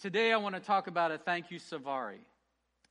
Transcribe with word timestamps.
Today, 0.00 0.32
I 0.32 0.36
want 0.36 0.54
to 0.54 0.60
talk 0.60 0.86
about 0.86 1.10
a 1.10 1.18
thank 1.18 1.50
you 1.50 1.58
safari. 1.58 2.20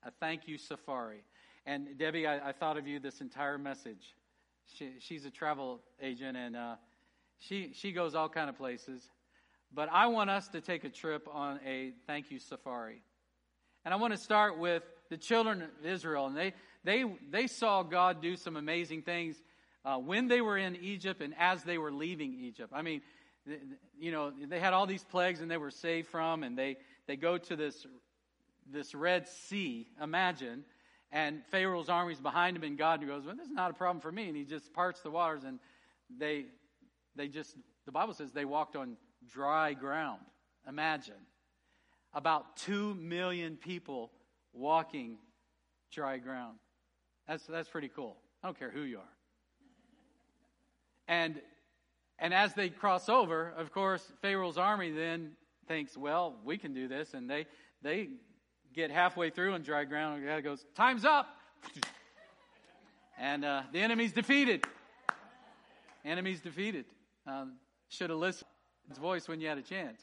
A 0.03 0.11
thank 0.19 0.45
you 0.45 0.57
safari. 0.57 1.23
And 1.65 1.97
Debbie, 1.97 2.27
I, 2.27 2.49
I 2.49 2.51
thought 2.51 2.75
of 2.75 2.85
you 2.85 2.99
this 2.99 3.21
entire 3.21 3.57
message. 3.57 4.13
She, 4.75 4.91
she's 4.99 5.23
a 5.23 5.29
travel 5.29 5.79
agent, 6.01 6.35
and 6.35 6.57
uh, 6.57 6.75
she 7.39 7.71
she 7.73 7.93
goes 7.93 8.13
all 8.13 8.27
kind 8.27 8.49
of 8.49 8.57
places. 8.57 9.01
But 9.73 9.87
I 9.89 10.07
want 10.07 10.29
us 10.29 10.49
to 10.49 10.59
take 10.59 10.83
a 10.83 10.89
trip 10.89 11.29
on 11.31 11.61
a 11.65 11.93
thank 12.07 12.29
you 12.29 12.39
safari. 12.39 13.01
And 13.85 13.93
I 13.93 13.97
want 13.97 14.11
to 14.11 14.19
start 14.19 14.57
with 14.57 14.83
the 15.09 15.15
children 15.15 15.61
of 15.61 15.85
Israel. 15.85 16.25
And 16.25 16.35
they, 16.35 16.53
they, 16.83 17.05
they 17.31 17.47
saw 17.47 17.83
God 17.83 18.21
do 18.21 18.35
some 18.35 18.57
amazing 18.57 19.03
things 19.03 19.41
uh, 19.85 19.95
when 19.95 20.27
they 20.27 20.41
were 20.41 20.57
in 20.57 20.75
Egypt 20.75 21.21
and 21.21 21.33
as 21.39 21.63
they 21.63 21.77
were 21.77 21.91
leaving 21.91 22.33
Egypt. 22.33 22.73
I 22.75 22.81
mean, 22.81 23.01
you 23.97 24.11
know, 24.11 24.31
they 24.31 24.59
had 24.59 24.73
all 24.73 24.85
these 24.85 25.03
plagues 25.05 25.39
and 25.39 25.49
they 25.49 25.57
were 25.57 25.71
saved 25.71 26.09
from, 26.09 26.43
and 26.43 26.57
they, 26.57 26.75
they 27.07 27.15
go 27.15 27.37
to 27.37 27.55
this, 27.55 27.85
this 28.71 28.93
Red 28.93 29.27
Sea, 29.27 29.87
imagine, 30.01 30.63
and 31.11 31.41
Pharaoh's 31.51 31.89
army's 31.89 32.19
behind 32.19 32.57
him, 32.57 32.63
and 32.63 32.77
God 32.77 33.05
goes, 33.05 33.25
Well, 33.25 33.35
this 33.35 33.47
is 33.47 33.53
not 33.53 33.71
a 33.71 33.73
problem 33.73 34.01
for 34.01 34.11
me. 34.11 34.27
And 34.27 34.35
he 34.35 34.43
just 34.43 34.73
parts 34.73 35.01
the 35.01 35.09
waters, 35.09 35.43
and 35.45 35.59
they, 36.19 36.45
they 37.15 37.29
just, 37.29 37.55
the 37.85 37.91
Bible 37.91 38.13
says 38.13 38.31
they 38.31 38.45
walked 38.45 38.75
on 38.75 38.97
dry 39.29 39.73
ground. 39.73 40.21
Imagine. 40.67 41.15
About 42.13 42.57
two 42.57 42.93
million 42.95 43.55
people 43.55 44.11
walking 44.53 45.17
dry 45.91 46.17
ground. 46.17 46.57
That's, 47.27 47.45
that's 47.45 47.69
pretty 47.69 47.89
cool. 47.89 48.17
I 48.43 48.47
don't 48.47 48.59
care 48.59 48.71
who 48.71 48.81
you 48.81 48.97
are. 48.97 49.03
And, 51.07 51.39
and 52.19 52.33
as 52.33 52.53
they 52.53 52.69
cross 52.69 53.07
over, 53.07 53.53
of 53.57 53.71
course, 53.71 54.05
Pharaoh's 54.21 54.57
army 54.57 54.91
then 54.91 55.31
thinks, 55.67 55.97
well, 55.97 56.35
we 56.43 56.57
can 56.57 56.73
do 56.73 56.87
this. 56.87 57.13
And 57.13 57.29
they, 57.29 57.45
they 57.81 58.09
get 58.73 58.91
halfway 58.91 59.29
through 59.29 59.53
on 59.53 59.61
dry 59.61 59.83
ground, 59.83 60.17
and 60.17 60.25
God 60.25 60.43
goes, 60.43 60.65
time's 60.75 61.05
up. 61.05 61.27
and 63.19 63.43
uh, 63.43 63.63
the 63.71 63.79
enemy's 63.79 64.13
defeated. 64.13 64.65
Enemy's 66.05 66.41
defeated. 66.41 66.85
Um, 67.25 67.53
should 67.89 68.09
have 68.09 68.19
listened 68.19 68.49
to 68.85 68.89
his 68.89 68.97
voice 68.97 69.27
when 69.27 69.41
you 69.41 69.47
had 69.47 69.57
a 69.57 69.63
chance. 69.63 70.01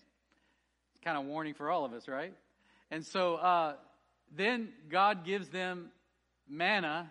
It's 0.92 1.04
kind 1.04 1.16
of 1.16 1.24
warning 1.24 1.54
for 1.54 1.70
all 1.70 1.84
of 1.84 1.92
us, 1.92 2.08
right? 2.08 2.34
And 2.90 3.04
so 3.04 3.36
uh, 3.36 3.74
then 4.34 4.68
God 4.90 5.24
gives 5.24 5.48
them 5.48 5.90
manna 6.48 7.10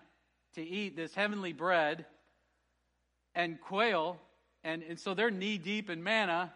to 0.56 0.62
eat, 0.62 0.96
this 0.96 1.16
heavenly 1.16 1.54
bread 1.54 2.06
and 3.36 3.60
quail. 3.60 4.20
And, 4.64 4.84
and 4.84 5.00
so 5.00 5.14
they're 5.14 5.32
knee 5.32 5.58
deep 5.58 5.90
in 5.90 6.04
manna. 6.04 6.54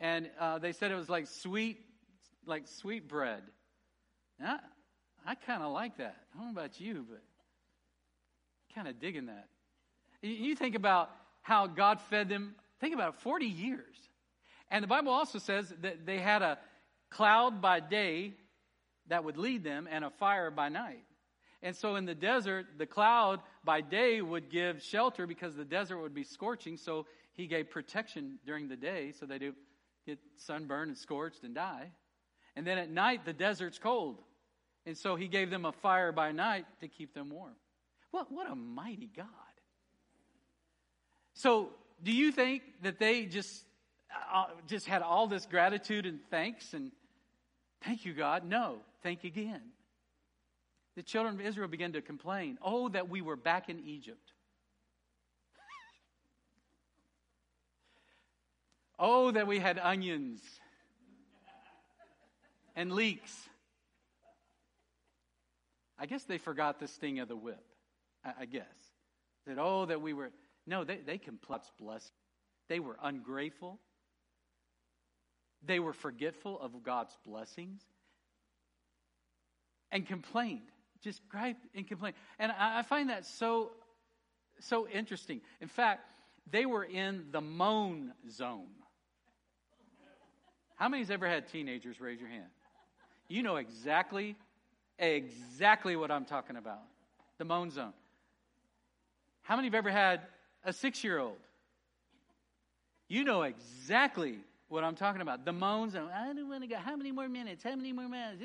And 0.00 0.30
uh, 0.38 0.58
they 0.58 0.72
said 0.72 0.90
it 0.90 0.96
was 0.96 1.10
like 1.10 1.26
sweet, 1.26 1.78
like 2.46 2.66
sweet 2.66 3.08
bread. 3.08 3.42
I, 4.42 4.58
I 5.26 5.34
kind 5.34 5.62
of 5.62 5.72
like 5.72 5.98
that. 5.98 6.16
I 6.34 6.38
don't 6.38 6.54
know 6.54 6.60
about 6.60 6.80
you, 6.80 7.04
but 7.08 7.22
kind 8.74 8.88
of 8.88 8.98
digging 8.98 9.26
that. 9.26 9.48
You 10.22 10.54
think 10.54 10.74
about 10.74 11.10
how 11.42 11.66
God 11.66 12.00
fed 12.08 12.28
them, 12.28 12.54
think 12.80 12.94
about 12.94 13.14
it, 13.14 13.20
40 13.20 13.46
years. 13.46 13.96
And 14.70 14.82
the 14.82 14.88
Bible 14.88 15.12
also 15.12 15.38
says 15.38 15.72
that 15.82 16.06
they 16.06 16.18
had 16.18 16.42
a 16.42 16.58
cloud 17.10 17.60
by 17.60 17.80
day 17.80 18.34
that 19.08 19.24
would 19.24 19.36
lead 19.36 19.64
them 19.64 19.88
and 19.90 20.04
a 20.04 20.10
fire 20.10 20.50
by 20.50 20.68
night. 20.68 21.04
And 21.62 21.76
so 21.76 21.96
in 21.96 22.06
the 22.06 22.14
desert, 22.14 22.66
the 22.78 22.86
cloud 22.86 23.40
by 23.64 23.80
day 23.80 24.22
would 24.22 24.50
give 24.50 24.82
shelter 24.82 25.26
because 25.26 25.54
the 25.56 25.64
desert 25.64 25.98
would 25.98 26.14
be 26.14 26.24
scorching. 26.24 26.76
So 26.76 27.06
he 27.32 27.46
gave 27.46 27.70
protection 27.70 28.38
during 28.46 28.68
the 28.68 28.76
day 28.76 29.12
so 29.18 29.26
they 29.26 29.38
do 29.38 29.54
get 30.10 30.18
sunburned 30.36 30.88
and 30.88 30.98
scorched 30.98 31.44
and 31.44 31.54
die. 31.54 31.90
And 32.56 32.66
then 32.66 32.78
at 32.78 32.90
night, 32.90 33.24
the 33.24 33.32
desert's 33.32 33.78
cold. 33.78 34.18
And 34.86 34.96
so 34.96 35.16
he 35.16 35.28
gave 35.28 35.50
them 35.50 35.64
a 35.64 35.72
fire 35.72 36.12
by 36.12 36.32
night 36.32 36.66
to 36.80 36.88
keep 36.88 37.14
them 37.14 37.30
warm. 37.30 37.54
What, 38.10 38.32
what 38.32 38.50
a 38.50 38.54
mighty 38.54 39.10
God. 39.14 39.26
So, 41.34 41.70
do 42.02 42.12
you 42.12 42.32
think 42.32 42.62
that 42.82 42.98
they 42.98 43.26
just, 43.26 43.64
uh, 44.32 44.46
just 44.66 44.86
had 44.86 45.02
all 45.02 45.26
this 45.26 45.46
gratitude 45.46 46.06
and 46.06 46.18
thanks 46.30 46.74
and 46.74 46.90
thank 47.82 48.04
you, 48.04 48.14
God? 48.14 48.44
No 48.44 48.78
think 49.02 49.24
again. 49.24 49.62
The 50.96 51.02
children 51.02 51.34
of 51.34 51.40
Israel 51.40 51.68
began 51.68 51.92
to 51.92 52.02
complain, 52.02 52.58
Oh, 52.62 52.88
that 52.90 53.08
we 53.08 53.20
were 53.20 53.36
back 53.36 53.68
in 53.68 53.80
Egypt. 53.80 54.32
Oh, 59.00 59.30
that 59.32 59.46
we 59.46 59.58
had 59.58 59.78
onions 59.78 60.40
and 62.76 62.92
leeks. 62.92 63.48
I 65.98 66.06
guess 66.06 66.24
they 66.24 66.38
forgot 66.38 66.78
the 66.78 66.86
sting 66.86 67.18
of 67.18 67.28
the 67.28 67.36
whip. 67.36 67.64
I, 68.24 68.44
guess. 68.44 68.64
That, 69.46 69.58
oh, 69.58 69.86
that 69.86 70.00
we 70.00 70.12
were. 70.12 70.30
No, 70.66 70.84
they, 70.84 70.98
they 70.98 71.18
can 71.18 71.38
complained. 71.38 71.72
bless. 71.80 72.10
They 72.68 72.78
were 72.78 72.96
ungrateful. 73.02 73.80
They 75.64 75.80
were 75.80 75.92
forgetful 75.92 76.60
of 76.60 76.82
God's 76.82 77.16
blessings 77.26 77.82
and 79.90 80.06
complained. 80.06 80.68
Just 81.02 81.26
gripe 81.28 81.56
and 81.74 81.86
complain. 81.86 82.12
And 82.38 82.52
I, 82.52 82.82
find 82.82 83.10
that 83.10 83.26
so, 83.26 83.72
so 84.60 84.86
interesting. 84.88 85.40
In 85.60 85.68
fact, 85.68 86.02
they 86.50 86.66
were 86.66 86.84
in 86.84 87.26
the 87.30 87.40
moan 87.40 88.12
zone. 88.30 88.68
How 90.80 90.88
many's 90.88 91.10
ever 91.10 91.28
had 91.28 91.46
teenagers? 91.46 92.00
Raise 92.00 92.18
your 92.18 92.30
hand. 92.30 92.48
You 93.28 93.42
know 93.42 93.56
exactly, 93.56 94.34
exactly 94.98 95.94
what 95.94 96.10
I'm 96.10 96.24
talking 96.24 96.56
about. 96.56 96.80
The 97.36 97.44
moan 97.44 97.70
zone. 97.70 97.92
How 99.42 99.56
many 99.56 99.68
have 99.68 99.74
ever 99.74 99.90
had 99.90 100.22
a 100.64 100.72
six 100.72 101.04
year 101.04 101.18
old? 101.18 101.36
You 103.08 103.24
know 103.24 103.42
exactly 103.42 104.38
what 104.70 104.82
I'm 104.82 104.94
talking 104.94 105.20
about. 105.20 105.44
The 105.44 105.52
moan 105.52 105.90
zone. 105.90 106.08
I 106.14 106.32
don't 106.32 106.48
want 106.48 106.62
to 106.62 106.66
go. 106.66 106.76
How 106.76 106.96
many 106.96 107.12
more 107.12 107.28
minutes? 107.28 107.62
How 107.62 107.76
many 107.76 107.92
more 107.92 108.08
minutes? 108.08 108.42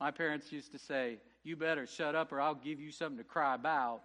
My 0.00 0.10
parents 0.10 0.50
used 0.50 0.72
to 0.72 0.78
say, 0.78 1.18
You 1.42 1.54
better 1.54 1.86
shut 1.86 2.14
up 2.14 2.32
or 2.32 2.40
I'll 2.40 2.54
give 2.54 2.80
you 2.80 2.92
something 2.92 3.18
to 3.18 3.24
cry 3.24 3.54
about. 3.54 4.00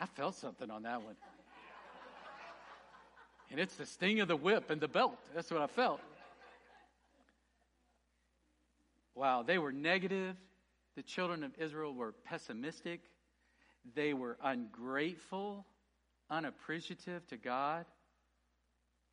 I 0.00 0.06
felt 0.06 0.34
something 0.34 0.70
on 0.70 0.82
that 0.82 1.02
one. 1.02 1.16
And 3.50 3.58
it's 3.58 3.76
the 3.76 3.86
sting 3.86 4.20
of 4.20 4.28
the 4.28 4.36
whip 4.36 4.70
and 4.70 4.80
the 4.80 4.88
belt. 4.88 5.16
That's 5.34 5.50
what 5.50 5.62
I 5.62 5.66
felt. 5.66 6.00
Wow, 9.14 9.42
they 9.42 9.58
were 9.58 9.72
negative. 9.72 10.36
The 10.96 11.02
children 11.02 11.42
of 11.42 11.52
Israel 11.58 11.94
were 11.94 12.12
pessimistic. 12.24 13.00
They 13.94 14.12
were 14.12 14.36
ungrateful, 14.42 15.64
unappreciative 16.30 17.26
to 17.28 17.36
God 17.36 17.86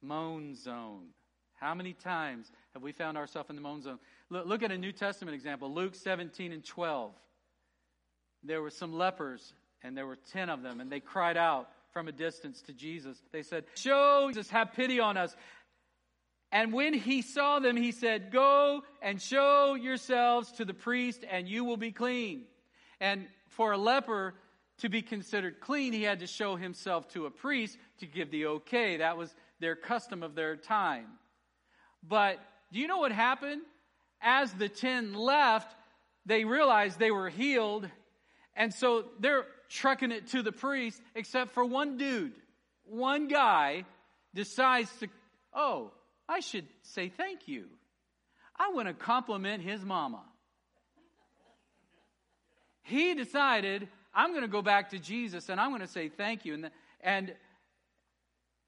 moan 0.05 0.55
zone. 0.55 1.07
How 1.55 1.73
many 1.73 1.93
times 1.93 2.51
have 2.73 2.83
we 2.83 2.91
found 2.91 3.17
ourselves 3.17 3.49
in 3.49 3.55
the 3.55 3.61
moan 3.61 3.81
zone? 3.81 3.99
Look, 4.29 4.45
look, 4.45 4.63
at 4.63 4.71
a 4.71 4.77
New 4.77 4.91
Testament 4.91 5.35
example 5.35 5.73
Luke 5.73 5.95
17 5.95 6.51
and 6.51 6.63
12. 6.63 7.13
There 8.43 8.61
were 8.61 8.69
some 8.69 8.93
lepers, 8.93 9.53
and 9.85 9.95
there 9.95 10.07
were 10.07 10.17
10 10.33 10.49
of 10.49 10.63
them, 10.63 10.81
and 10.81 10.91
they 10.91 10.99
cried 10.99 11.37
out 11.37 11.69
from 11.93 12.07
a 12.07 12.11
distance 12.11 12.61
to 12.63 12.73
Jesus. 12.73 13.17
They 13.31 13.43
said, 13.43 13.65
Show 13.75 14.27
Jesus, 14.29 14.49
have 14.49 14.73
pity 14.73 14.99
on 14.99 15.15
us. 15.15 15.35
And 16.51 16.73
when 16.73 16.93
he 16.93 17.21
saw 17.21 17.59
them, 17.59 17.77
he 17.77 17.91
said, 17.91 18.31
Go 18.31 18.81
and 19.01 19.21
show 19.21 19.75
yourselves 19.75 20.51
to 20.53 20.65
the 20.65 20.73
priest, 20.73 21.23
and 21.29 21.47
you 21.47 21.63
will 21.63 21.77
be 21.77 21.91
clean. 21.91 22.45
And 22.99 23.27
for 23.49 23.73
a 23.73 23.77
leper 23.77 24.33
to 24.79 24.89
be 24.89 25.01
considered 25.01 25.59
clean, 25.61 25.93
he 25.93 26.03
had 26.03 26.19
to 26.19 26.27
show 26.27 26.55
himself 26.55 27.07
to 27.09 27.27
a 27.27 27.31
priest 27.31 27.77
to 27.99 28.07
give 28.07 28.31
the 28.31 28.47
okay. 28.47 28.97
That 28.97 29.17
was 29.17 29.33
their 29.59 29.75
custom 29.75 30.23
of 30.23 30.35
their 30.35 30.57
time. 30.57 31.05
But 32.07 32.39
do 32.73 32.79
you 32.79 32.87
know 32.87 32.97
what 32.97 33.11
happened? 33.11 33.61
As 34.21 34.51
the 34.53 34.69
ten 34.69 35.13
left, 35.13 35.73
they 36.25 36.43
realized 36.43 36.97
they 36.99 37.11
were 37.11 37.29
healed, 37.29 37.87
and 38.55 38.73
so 38.73 39.05
they're 39.19 39.45
trucking 39.69 40.11
it 40.11 40.27
to 40.27 40.41
the 40.41 40.51
priest, 40.51 41.01
except 41.15 41.53
for 41.53 41.65
one 41.65 41.97
dude. 41.97 42.33
One 42.85 43.27
guy 43.27 43.85
decides 44.33 44.89
to, 44.99 45.07
oh, 45.53 45.91
I 46.27 46.39
should 46.39 46.65
say 46.83 47.09
thank 47.09 47.47
you. 47.47 47.65
I 48.57 48.71
want 48.73 48.87
to 48.87 48.93
compliment 48.93 49.63
his 49.63 49.83
mama. 49.83 50.23
He 52.83 53.15
decided, 53.15 53.87
I'm 54.13 54.29
going 54.29 54.43
to 54.43 54.47
go 54.47 54.61
back 54.61 54.91
to 54.91 54.99
Jesus 54.99 55.49
and 55.49 55.59
I'm 55.59 55.69
going 55.69 55.81
to 55.81 55.87
say 55.87 56.09
thank 56.09 56.45
you. 56.45 56.53
And, 56.53 56.71
and, 57.01 57.33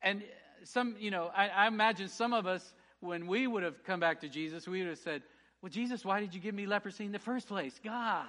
and 0.02 0.24
some, 0.64 0.96
you 1.00 1.12
know, 1.12 1.30
I, 1.36 1.50
I 1.50 1.68
imagine 1.68 2.10
some 2.10 2.34
of 2.34 2.48
us, 2.48 2.74
when 3.00 3.28
we 3.28 3.46
would 3.46 3.62
have 3.62 3.84
come 3.84 4.00
back 4.00 4.22
to 4.22 4.30
Jesus, 4.30 4.68
we 4.68 4.80
would 4.80 4.90
have 4.90 4.98
said, 4.98 5.22
Well, 5.62 5.70
Jesus, 5.70 6.04
why 6.04 6.20
did 6.20 6.34
you 6.34 6.42
give 6.42 6.56
me 6.56 6.66
leprosy 6.66 7.06
in 7.06 7.12
the 7.12 7.20
first 7.20 7.48
place? 7.48 7.80
God. 7.84 8.26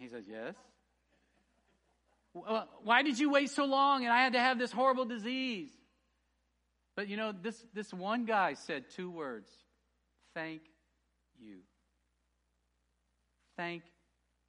He 0.00 0.08
says, 0.08 0.24
Yes. 0.28 0.54
Why 2.32 3.02
did 3.02 3.18
you 3.18 3.30
wait 3.30 3.50
so 3.50 3.64
long 3.64 4.04
and 4.04 4.12
I 4.12 4.22
had 4.22 4.32
to 4.32 4.40
have 4.40 4.58
this 4.58 4.72
horrible 4.72 5.04
disease? 5.04 5.68
But 6.96 7.08
you 7.08 7.16
know, 7.16 7.32
this, 7.32 7.62
this 7.74 7.92
one 7.92 8.24
guy 8.24 8.54
said 8.54 8.84
two 8.90 9.10
words 9.10 9.50
Thank 10.34 10.62
you. 11.38 11.58
Thank 13.56 13.82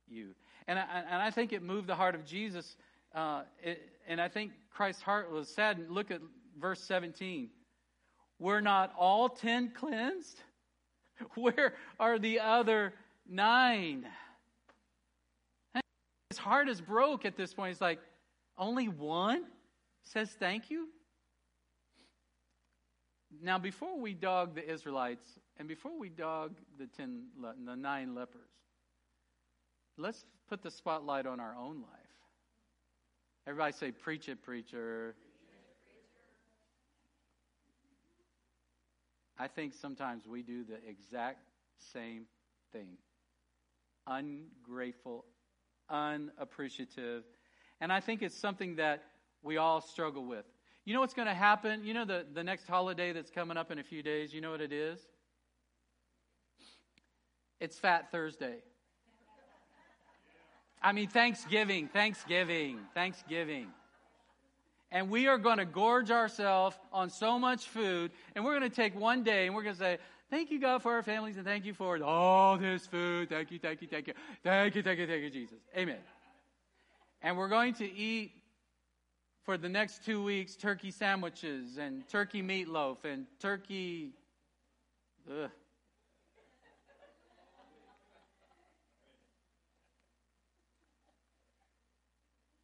you. 0.07 0.30
And 0.68 0.80
I, 0.80 0.83
and 1.09 1.21
I 1.21 1.31
think 1.31 1.53
it 1.53 1.63
moved 1.63 1.88
the 1.88 1.95
heart 1.95 2.15
of 2.15 2.25
Jesus. 2.25 2.77
Uh, 3.13 3.42
it, 3.62 3.81
and 4.07 4.21
I 4.21 4.30
think 4.30 4.51
Christ's 4.69 5.01
heart 5.01 5.31
was 5.31 5.50
saddened. 5.50 5.92
Look 5.92 6.12
at 6.12 6.21
verse 6.59 6.80
17. 6.81 7.50
We're 8.39 8.62
not 8.62 8.94
all 8.98 9.27
ten 9.27 9.71
cleansed? 9.71 10.39
Where 11.36 11.74
are 12.00 12.19
the 12.19 12.39
other 12.39 12.94
nine? 13.27 14.06
His 16.31 16.37
heart 16.37 16.69
is 16.69 16.79
broke 16.79 17.25
at 17.25 17.35
this 17.35 17.53
point. 17.53 17.73
He's 17.73 17.81
like, 17.81 17.99
only 18.57 18.87
one 18.87 19.43
says 20.05 20.29
thank 20.39 20.71
you? 20.71 20.87
Now, 23.43 23.59
before 23.59 23.99
we 23.99 24.13
dog 24.13 24.55
the 24.55 24.65
Israelites 24.65 25.27
and 25.57 25.67
before 25.67 25.99
we 25.99 26.07
dog 26.07 26.55
the, 26.79 26.87
ten, 26.87 27.23
the 27.65 27.75
nine 27.75 28.15
lepers, 28.15 28.47
let's 29.97 30.23
put 30.47 30.63
the 30.63 30.71
spotlight 30.71 31.25
on 31.25 31.41
our 31.41 31.53
own 31.53 31.81
life. 31.81 32.15
Everybody 33.45 33.73
say, 33.73 33.91
Preach 33.91 34.29
it, 34.29 34.41
preacher. 34.41 35.15
I 39.37 39.49
think 39.49 39.73
sometimes 39.73 40.25
we 40.27 40.43
do 40.43 40.63
the 40.63 40.77
exact 40.89 41.43
same 41.93 42.23
thing 42.71 42.95
ungrateful, 44.07 45.25
unappreciative. 45.91 47.23
And 47.79 47.91
I 47.91 47.99
think 47.99 48.21
it's 48.21 48.38
something 48.38 48.77
that 48.77 49.03
we 49.43 49.57
all 49.57 49.81
struggle 49.81 50.25
with. 50.25 50.45
You 50.85 50.93
know 50.93 50.99
what's 51.01 51.13
going 51.13 51.27
to 51.27 51.33
happen? 51.33 51.83
You 51.83 51.93
know 51.93 52.05
the, 52.05 52.25
the 52.33 52.43
next 52.43 52.67
holiday 52.67 53.13
that's 53.13 53.29
coming 53.29 53.57
up 53.57 53.71
in 53.71 53.79
a 53.79 53.83
few 53.83 54.01
days? 54.01 54.33
You 54.33 54.41
know 54.41 54.51
what 54.51 54.61
it 54.61 54.71
is? 54.71 54.99
It's 57.59 57.77
Fat 57.77 58.11
Thursday. 58.11 58.55
I 60.81 60.93
mean, 60.93 61.07
Thanksgiving, 61.07 61.88
Thanksgiving, 61.88 62.79
Thanksgiving. 62.95 63.67
And 64.91 65.09
we 65.09 65.27
are 65.27 65.38
going 65.38 65.59
to 65.59 65.65
gorge 65.65 66.09
ourselves 66.09 66.75
on 66.91 67.09
so 67.09 67.38
much 67.38 67.67
food, 67.67 68.11
and 68.35 68.43
we're 68.43 68.57
going 68.57 68.69
to 68.69 68.75
take 68.75 68.99
one 68.99 69.23
day 69.23 69.45
and 69.45 69.55
we're 69.55 69.63
going 69.63 69.75
to 69.75 69.79
say, 69.79 69.99
Thank 70.31 70.49
you, 70.49 70.61
God, 70.61 70.81
for 70.81 70.93
our 70.93 71.03
families, 71.03 71.35
and 71.35 71.45
thank 71.45 71.65
you 71.65 71.73
for 71.73 72.01
all 72.01 72.57
this 72.57 72.87
food. 72.87 73.27
Thank 73.27 73.51
you, 73.51 73.59
thank 73.59 73.81
you, 73.81 73.87
thank 73.89 74.07
you. 74.07 74.13
Thank 74.45 74.75
you, 74.75 74.81
thank 74.81 74.97
you, 74.97 75.05
thank 75.05 75.23
you, 75.23 75.29
Jesus. 75.29 75.59
Amen. 75.77 75.97
And 77.21 77.37
we're 77.37 77.49
going 77.49 77.73
to 77.75 77.93
eat 77.93 78.31
for 79.43 79.57
the 79.57 79.67
next 79.67 80.05
two 80.05 80.23
weeks 80.23 80.55
turkey 80.55 80.89
sandwiches 80.89 81.77
and 81.77 82.07
turkey 82.07 82.41
meatloaf 82.41 83.03
and 83.03 83.25
turkey. 83.41 84.11
Ugh. 85.29 85.49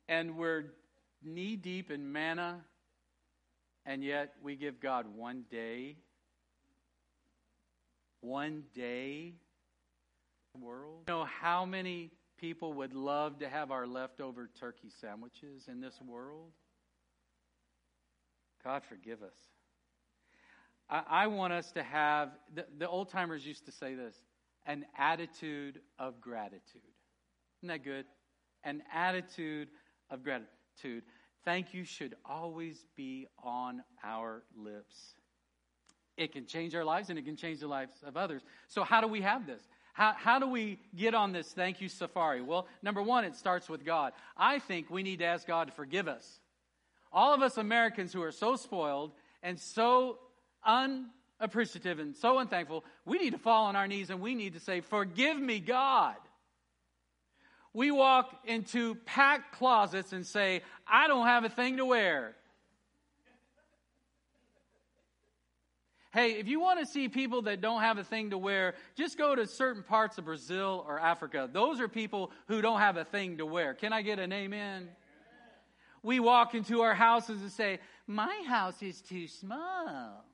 And 0.08 0.38
we're 0.38 0.68
knee 1.22 1.58
deep 1.58 1.92
in 1.92 2.14
manna, 2.14 2.62
and 3.86 4.06
yet 4.06 4.36
we 4.42 4.56
give 4.56 4.80
God 4.80 5.06
one 5.14 5.44
day 5.52 5.98
one 8.22 8.64
day 8.74 9.36
world. 10.60 11.04
You 11.08 11.14
know 11.14 11.26
how 11.26 11.66
many 11.66 12.12
people 12.38 12.74
would 12.74 12.94
love 12.94 13.40
to 13.40 13.50
have 13.50 13.72
our 13.72 13.88
leftover 13.88 14.50
turkey 14.60 14.90
sandwiches 15.02 15.68
in 15.68 15.82
this 15.82 16.00
world? 16.06 16.52
God 18.64 18.84
forgive 18.88 19.22
us. 19.22 19.38
I, 20.90 21.04
I 21.10 21.28
want 21.28 21.54
us 21.54 21.72
to 21.74 21.84
have, 21.84 22.32
the, 22.54 22.66
the 22.78 22.88
old 22.88 23.10
timers 23.10 23.46
used 23.46 23.66
to 23.66 23.72
say 23.72 23.96
this, 23.96 24.16
an 24.66 24.86
attitude 24.98 25.80
of 25.98 26.20
gratitude. 26.20 26.82
Isn't 27.62 27.70
that 27.70 27.84
good? 27.84 28.06
An 28.64 28.84
attitude 28.94 29.70
of 30.10 30.24
gratitude. 30.24 31.04
Thank 31.46 31.74
you 31.74 31.86
should 31.86 32.16
always 32.26 32.86
be 32.96 33.28
on 33.42 33.84
our 34.04 34.44
lips. 34.56 35.16
It 36.18 36.34
can 36.34 36.48
change 36.48 36.74
our 36.76 36.84
lives 36.84 37.10
and 37.10 37.20
it 37.20 37.26
can 37.26 37.36
change 37.36 37.60
the 37.60 37.68
lives 37.68 37.94
of 38.04 38.18
others. 38.18 38.42
So, 38.68 38.84
how 38.84 39.02
do 39.02 39.08
we 39.08 39.22
have 39.22 39.46
this? 39.46 39.62
How, 39.94 40.14
how 40.16 40.40
do 40.40 40.48
we 40.48 40.80
get 40.96 41.16
on 41.16 41.32
this 41.32 41.48
thank 41.54 41.82
you 41.82 41.90
safari? 41.90 42.42
Well, 42.42 42.68
number 42.84 43.02
one, 43.02 43.24
it 43.24 43.36
starts 43.36 43.68
with 43.68 43.84
God. 43.84 44.14
I 44.36 44.60
think 44.60 44.90
we 44.90 45.02
need 45.04 45.20
to 45.20 45.26
ask 45.26 45.48
God 45.48 45.68
to 45.68 45.74
forgive 45.74 46.08
us. 46.08 46.40
All 47.12 47.34
of 47.34 47.42
us 47.42 47.58
Americans 47.58 48.14
who 48.14 48.22
are 48.22 48.32
so 48.32 48.56
spoiled 48.56 49.12
and 49.42 49.60
so 49.60 50.20
unappreciative 50.66 52.00
and 52.00 52.16
so 52.16 52.40
unthankful, 52.40 52.84
we 53.06 53.18
need 53.18 53.32
to 53.32 53.40
fall 53.40 53.66
on 53.66 53.76
our 53.76 53.88
knees 53.88 54.10
and 54.10 54.22
we 54.22 54.36
need 54.36 54.54
to 54.54 54.60
say, 54.60 54.82
Forgive 54.82 55.40
me, 55.40 55.60
God. 55.60 56.16
We 57.74 57.92
walk 57.92 58.36
into 58.46 58.96
packed 59.06 59.56
closets 59.56 60.14
and 60.14 60.26
say, 60.26 60.62
I 60.88 61.08
don't 61.08 61.28
have 61.28 61.44
a 61.44 61.50
thing 61.50 61.78
to 61.78 61.86
wear. 61.86 62.36
Hey, 66.18 66.32
if 66.32 66.48
you 66.48 66.60
want 66.60 66.80
to 66.80 66.86
see 66.88 67.10
people 67.10 67.44
that 67.44 67.62
don't 67.62 67.82
have 67.82 68.00
a 68.00 68.04
thing 68.04 68.32
to 68.32 68.40
wear, 68.40 68.74
just 68.96 69.20
go 69.20 69.36
to 69.36 69.46
certain 69.46 69.84
parts 69.84 70.18
of 70.18 70.26
Brazil 70.26 70.84
or 70.88 71.00
Africa. 71.00 71.48
Those 71.54 71.80
are 71.80 71.88
people 71.88 72.32
who 72.48 72.60
don't 72.60 72.80
have 72.80 72.98
a 72.98 73.06
thing 73.06 73.38
to 73.38 73.46
wear. 73.46 73.76
Can 73.76 73.94
I 73.94 74.02
get 74.02 74.18
an 74.18 74.34
amen? 74.34 74.90
We 76.02 76.20
walk 76.20 76.56
into 76.56 76.82
our 76.82 76.96
houses 76.96 77.44
and 77.44 77.52
say, 77.52 77.78
My 78.08 78.44
house 78.48 78.82
is 78.82 79.00
too 79.00 79.28
small. 79.28 80.26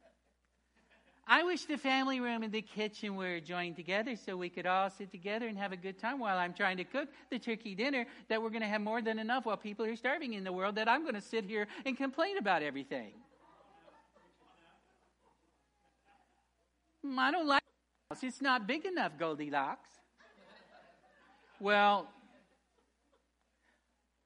I 1.27 1.44
wish 1.44 1.65
the 1.65 1.77
family 1.77 2.21
room 2.21 2.44
and 2.44 2.53
the 2.53 2.62
kitchen 2.62 3.18
were 3.18 3.41
joined 3.41 3.75
together 3.75 4.15
so 4.15 4.38
we 4.38 4.47
could 4.47 4.65
all 4.65 4.89
sit 4.89 5.12
together 5.12 5.47
and 5.47 5.57
have 5.57 5.74
a 5.74 5.77
good 5.77 6.00
time 6.00 6.18
while 6.18 6.38
I'm 6.38 6.53
trying 6.53 6.77
to 6.77 6.85
cook 6.85 7.09
the 7.30 7.39
turkey 7.39 7.75
dinner 7.75 8.06
that 8.30 8.41
we're 8.41 8.51
going 8.51 8.62
to 8.62 8.69
have 8.69 8.80
more 8.80 9.01
than 9.01 9.19
enough 9.19 9.45
while 9.45 9.57
people 9.57 9.83
are 9.83 9.97
starving 9.97 10.31
in 10.31 10.45
the 10.45 10.53
world 10.53 10.75
that 10.75 10.88
I'm 10.88 11.01
going 11.01 11.15
to 11.15 11.21
sit 11.21 11.44
here 11.44 11.68
and 11.85 11.97
complain 11.97 12.38
about 12.38 12.63
everything. 12.63 13.15
I 17.06 17.32
don't 17.32 17.48
like 17.48 17.64
house. 18.10 18.24
It's 18.24 18.42
not 18.42 18.68
big 18.68 18.86
enough, 18.86 19.18
Goldilocks. 19.18 19.90
Well, 21.60 22.07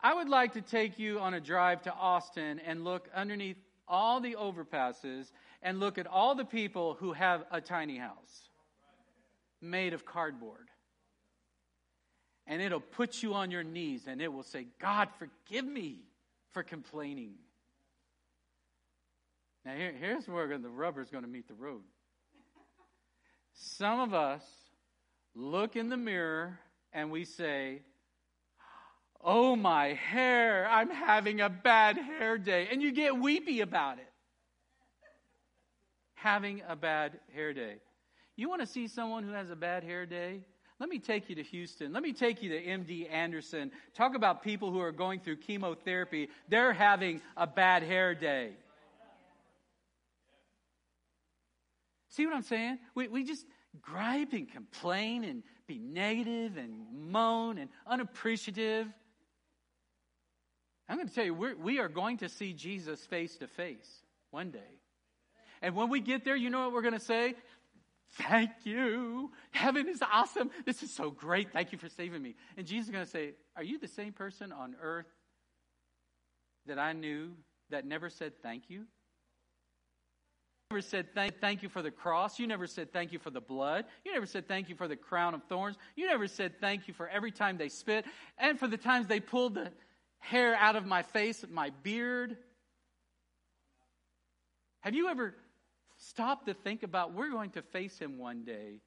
I 0.02 0.14
would 0.14 0.30
like 0.30 0.54
to 0.54 0.62
take 0.62 1.00
you 1.00 1.20
on 1.20 1.34
a 1.34 1.40
drive 1.40 1.82
to 1.84 1.94
Austin 1.94 2.60
and 2.60 2.84
look 2.84 3.10
underneath 3.16 3.58
all 3.88 4.20
the 4.20 4.36
overpasses 4.36 5.32
and 5.62 5.80
look 5.80 5.98
at 5.98 6.08
all 6.08 6.36
the 6.36 6.46
people 6.46 6.96
who 7.00 7.14
have 7.14 7.44
a 7.52 7.62
tiny 7.62 7.98
house 7.98 8.50
made 9.62 9.94
of 9.94 10.06
cardboard. 10.06 10.70
And 12.46 12.62
it'll 12.62 12.80
put 12.80 13.24
you 13.24 13.34
on 13.34 13.52
your 13.52 13.64
knees 13.64 14.08
and 14.08 14.22
it 14.22 14.32
will 14.32 14.44
say, 14.44 14.68
God, 14.80 15.10
forgive 15.18 15.66
me 15.66 16.02
for 16.52 16.64
complaining. 16.64 17.34
Now, 19.66 19.76
here, 19.76 19.94
here's 20.00 20.28
where 20.28 20.58
the 20.58 20.70
rubber 20.70 21.02
is 21.02 21.10
going 21.10 21.24
to 21.24 21.30
meet 21.30 21.48
the 21.48 21.54
road. 21.56 21.82
Some 23.60 24.00
of 24.00 24.14
us 24.14 24.44
look 25.34 25.76
in 25.76 25.90
the 25.90 25.98
mirror 25.98 26.60
and 26.94 27.10
we 27.10 27.26
say, 27.26 27.82
Oh, 29.24 29.56
my 29.56 29.94
hair, 29.94 30.68
I'm 30.70 30.92
having 30.92 31.42
a 31.42 31.50
bad 31.50 31.98
hair 31.98 32.38
day. 32.38 32.70
And 32.72 32.84
you 32.84 32.92
get 32.92 33.18
weepy 33.18 33.62
about 33.62 33.98
it. 33.98 34.08
Having 36.14 36.62
a 36.68 36.76
bad 36.76 37.20
hair 37.34 37.52
day. 37.52 37.78
You 38.36 38.48
want 38.48 38.62
to 38.62 38.68
see 38.68 38.88
someone 38.88 39.24
who 39.24 39.32
has 39.32 39.50
a 39.50 39.56
bad 39.56 39.84
hair 39.84 40.06
day? 40.06 40.42
Let 40.80 40.90
me 40.90 41.00
take 41.00 41.28
you 41.28 41.36
to 41.36 41.44
Houston. 41.44 41.92
Let 41.92 42.04
me 42.04 42.14
take 42.14 42.44
you 42.44 42.50
to 42.50 42.64
MD 42.64 43.12
Anderson. 43.12 43.72
Talk 43.96 44.16
about 44.16 44.44
people 44.44 44.72
who 44.72 44.80
are 44.80 44.92
going 44.92 45.20
through 45.20 45.38
chemotherapy. 45.38 46.30
They're 46.48 46.74
having 46.74 47.22
a 47.36 47.48
bad 47.48 47.82
hair 47.82 48.14
day. 48.14 48.52
See 52.18 52.26
what 52.26 52.36
I'm 52.36 52.42
saying? 52.42 52.80
We, 52.96 53.08
we 53.10 53.24
just 53.24 53.46
gripe 53.80 54.34
and 54.34 54.52
complain 54.52 55.24
and 55.24 55.44
be 55.68 55.78
negative 55.78 56.58
and 56.58 57.12
moan 57.12 57.60
and 57.60 57.70
unappreciative. 57.86 58.88
I'm 60.90 60.96
going 60.96 61.08
to 61.08 61.14
tell 61.14 61.26
you, 61.26 61.36
we're, 61.36 61.56
we 61.56 61.78
are 61.78 61.88
going 61.88 62.18
to 62.18 62.30
see 62.30 62.54
Jesus 62.54 63.06
face 63.06 63.38
to 63.38 63.48
face 63.48 64.02
one 64.32 64.50
day. 64.50 64.80
And 65.62 65.76
when 65.76 65.90
we 65.90 66.00
get 66.00 66.26
there, 66.26 66.36
you 66.36 66.50
know 66.50 66.62
what 66.62 66.74
we're 66.74 66.82
going 66.82 66.96
to 66.96 67.00
say? 67.00 67.36
Thank 68.14 68.50
you. 68.64 69.32
Heaven 69.52 69.88
is 69.88 70.02
awesome. 70.02 70.50
This 70.66 70.82
is 70.82 70.92
so 70.92 71.12
great. 71.12 71.54
Thank 71.54 71.72
you 71.72 71.78
for 71.78 71.90
saving 71.90 72.24
me. 72.24 72.34
And 72.58 72.66
Jesus 72.66 72.88
is 72.88 72.92
going 72.92 73.06
to 73.06 73.12
say, 73.12 73.34
Are 73.56 73.64
you 73.64 73.78
the 73.78 73.88
same 73.88 74.14
person 74.14 74.52
on 74.52 74.76
earth 74.82 75.06
that 76.66 76.80
I 76.80 76.94
knew 76.94 77.34
that 77.70 77.86
never 77.86 78.10
said 78.10 78.34
thank 78.42 78.72
you? 78.72 78.86
Never 80.70 80.82
said 80.82 81.06
thank, 81.16 81.40
thank 81.40 81.64
you 81.64 81.70
for 81.70 81.82
the 81.82 81.92
cross. 81.92 82.40
You 82.40 82.46
never 82.46 82.68
said 82.68 82.92
thank 82.92 83.14
you 83.14 83.20
for 83.20 83.30
the 83.30 83.40
blood. 83.40 83.86
You 84.04 84.12
never 84.12 84.26
said 84.26 84.50
thank 84.50 84.68
you 84.68 84.76
for 84.76 84.90
the 84.90 84.98
crown 84.98 85.34
of 85.34 85.42
thorns. 85.44 85.78
You 85.96 86.08
never 86.08 86.28
said 86.28 86.60
thank 86.60 86.90
you 86.90 86.94
for 86.94 87.08
every 87.08 87.32
time 87.32 87.58
they 87.58 87.70
spit 87.70 88.06
and 88.38 88.60
for 88.60 88.68
the 88.68 88.76
times 88.76 89.08
they 89.08 89.22
pulled 89.22 89.56
the 89.56 89.72
hair 90.20 90.56
out 90.56 90.76
of 90.76 90.86
my 90.86 91.04
face, 91.04 91.46
my 91.50 91.72
beard. 91.84 92.36
Have 94.82 94.94
you 94.94 95.08
ever 95.08 95.36
stopped 96.00 96.48
to 96.48 96.54
think 96.54 96.84
about 96.84 97.14
we're 97.14 97.32
going 97.32 97.52
to 97.52 97.62
face 97.62 97.98
him 97.98 98.18
one 98.18 98.44
day? 98.44 98.82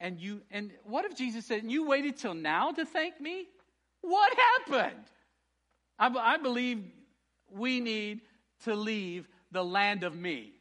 And 0.00 0.20
you 0.20 0.42
and 0.50 0.72
what 0.84 1.06
if 1.06 1.16
Jesus 1.16 1.46
said, 1.46 1.62
"You 1.64 1.86
waited 1.86 2.18
till 2.18 2.34
now 2.34 2.70
to 2.72 2.84
thank 2.84 3.18
me?" 3.18 3.46
What 4.02 4.30
happened? 4.68 5.04
I, 5.98 6.08
I 6.08 6.36
believe 6.36 6.84
we 7.50 7.80
need 7.80 8.20
to 8.64 8.74
leave 8.74 9.26
the 9.54 9.64
land 9.64 10.04
of 10.04 10.14
me. 10.14 10.52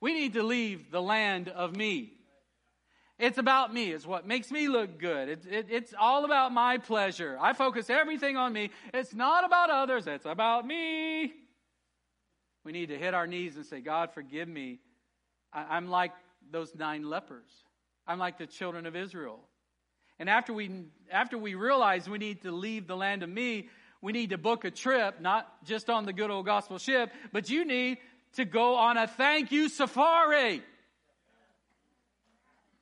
We 0.00 0.14
need 0.14 0.32
to 0.32 0.42
leave 0.42 0.90
the 0.90 1.00
land 1.00 1.48
of 1.48 1.76
me. 1.76 2.14
It's 3.20 3.38
about 3.38 3.72
me. 3.72 3.92
It's 3.92 4.04
what 4.04 4.26
makes 4.26 4.50
me 4.50 4.66
look 4.66 4.98
good. 4.98 5.28
It, 5.28 5.46
it, 5.48 5.66
it's 5.70 5.94
all 5.96 6.24
about 6.24 6.52
my 6.52 6.78
pleasure. 6.78 7.38
I 7.40 7.52
focus 7.52 7.88
everything 7.88 8.36
on 8.36 8.52
me. 8.52 8.70
It's 8.92 9.14
not 9.14 9.44
about 9.44 9.70
others. 9.70 10.08
It's 10.08 10.26
about 10.26 10.66
me. 10.66 11.32
We 12.64 12.72
need 12.72 12.88
to 12.88 12.98
hit 12.98 13.14
our 13.14 13.28
knees 13.28 13.54
and 13.54 13.64
say, 13.64 13.80
God, 13.80 14.10
forgive 14.12 14.48
me. 14.48 14.80
I, 15.52 15.76
I'm 15.76 15.88
like 15.88 16.10
those 16.50 16.74
nine 16.74 17.08
lepers. 17.08 17.50
I'm 18.08 18.18
like 18.18 18.38
the 18.38 18.46
children 18.46 18.86
of 18.86 18.96
Israel. 18.96 19.38
And 20.18 20.28
after 20.28 20.52
we, 20.52 20.86
after 21.10 21.38
we 21.38 21.54
realize 21.54 22.08
we 22.08 22.18
need 22.18 22.42
to 22.42 22.50
leave 22.50 22.88
the 22.88 22.96
land 22.96 23.22
of 23.22 23.28
me, 23.28 23.68
we 24.02 24.12
need 24.12 24.30
to 24.30 24.38
book 24.38 24.64
a 24.64 24.70
trip, 24.70 25.20
not 25.20 25.64
just 25.64 25.88
on 25.88 26.04
the 26.04 26.12
good 26.12 26.30
old 26.30 26.44
gospel 26.44 26.78
ship, 26.78 27.10
but 27.32 27.48
you 27.48 27.64
need 27.64 27.98
to 28.34 28.44
go 28.44 28.74
on 28.74 28.98
a 28.98 29.06
thank 29.06 29.52
you 29.52 29.68
safari. 29.68 30.60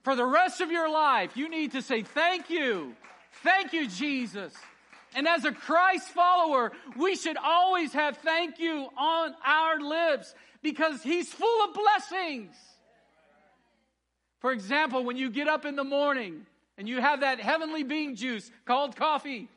For 0.02 0.16
the 0.16 0.24
rest 0.24 0.62
of 0.62 0.70
your 0.70 0.90
life, 0.90 1.36
you 1.36 1.50
need 1.50 1.72
to 1.72 1.82
say 1.82 2.02
thank 2.02 2.48
you. 2.48 2.94
Thank 3.42 3.74
you, 3.74 3.86
Jesus. 3.86 4.54
And 5.14 5.28
as 5.28 5.44
a 5.44 5.52
Christ 5.52 6.08
follower, 6.08 6.72
we 6.96 7.16
should 7.16 7.36
always 7.36 7.92
have 7.92 8.16
thank 8.18 8.58
you 8.58 8.88
on 8.96 9.34
our 9.44 9.78
lips 9.78 10.34
because 10.62 11.02
He's 11.02 11.30
full 11.30 11.64
of 11.64 11.74
blessings. 11.74 12.56
For 14.38 14.52
example, 14.52 15.04
when 15.04 15.18
you 15.18 15.30
get 15.30 15.48
up 15.48 15.66
in 15.66 15.76
the 15.76 15.84
morning 15.84 16.46
and 16.78 16.88
you 16.88 16.98
have 17.00 17.20
that 17.20 17.40
heavenly 17.40 17.82
bean 17.82 18.16
juice 18.16 18.50
called 18.64 18.96
coffee, 18.96 19.48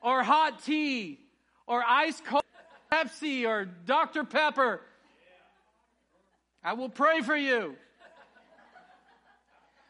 or 0.00 0.22
hot 0.22 0.64
tea 0.64 1.18
or 1.66 1.82
ice 1.82 2.20
cold 2.24 2.42
Pepsi 2.92 3.46
or 3.46 3.64
Dr. 3.64 4.24
Pepper. 4.24 4.80
I 6.64 6.72
will 6.72 6.88
pray 6.88 7.22
for 7.22 7.36
you. 7.36 7.76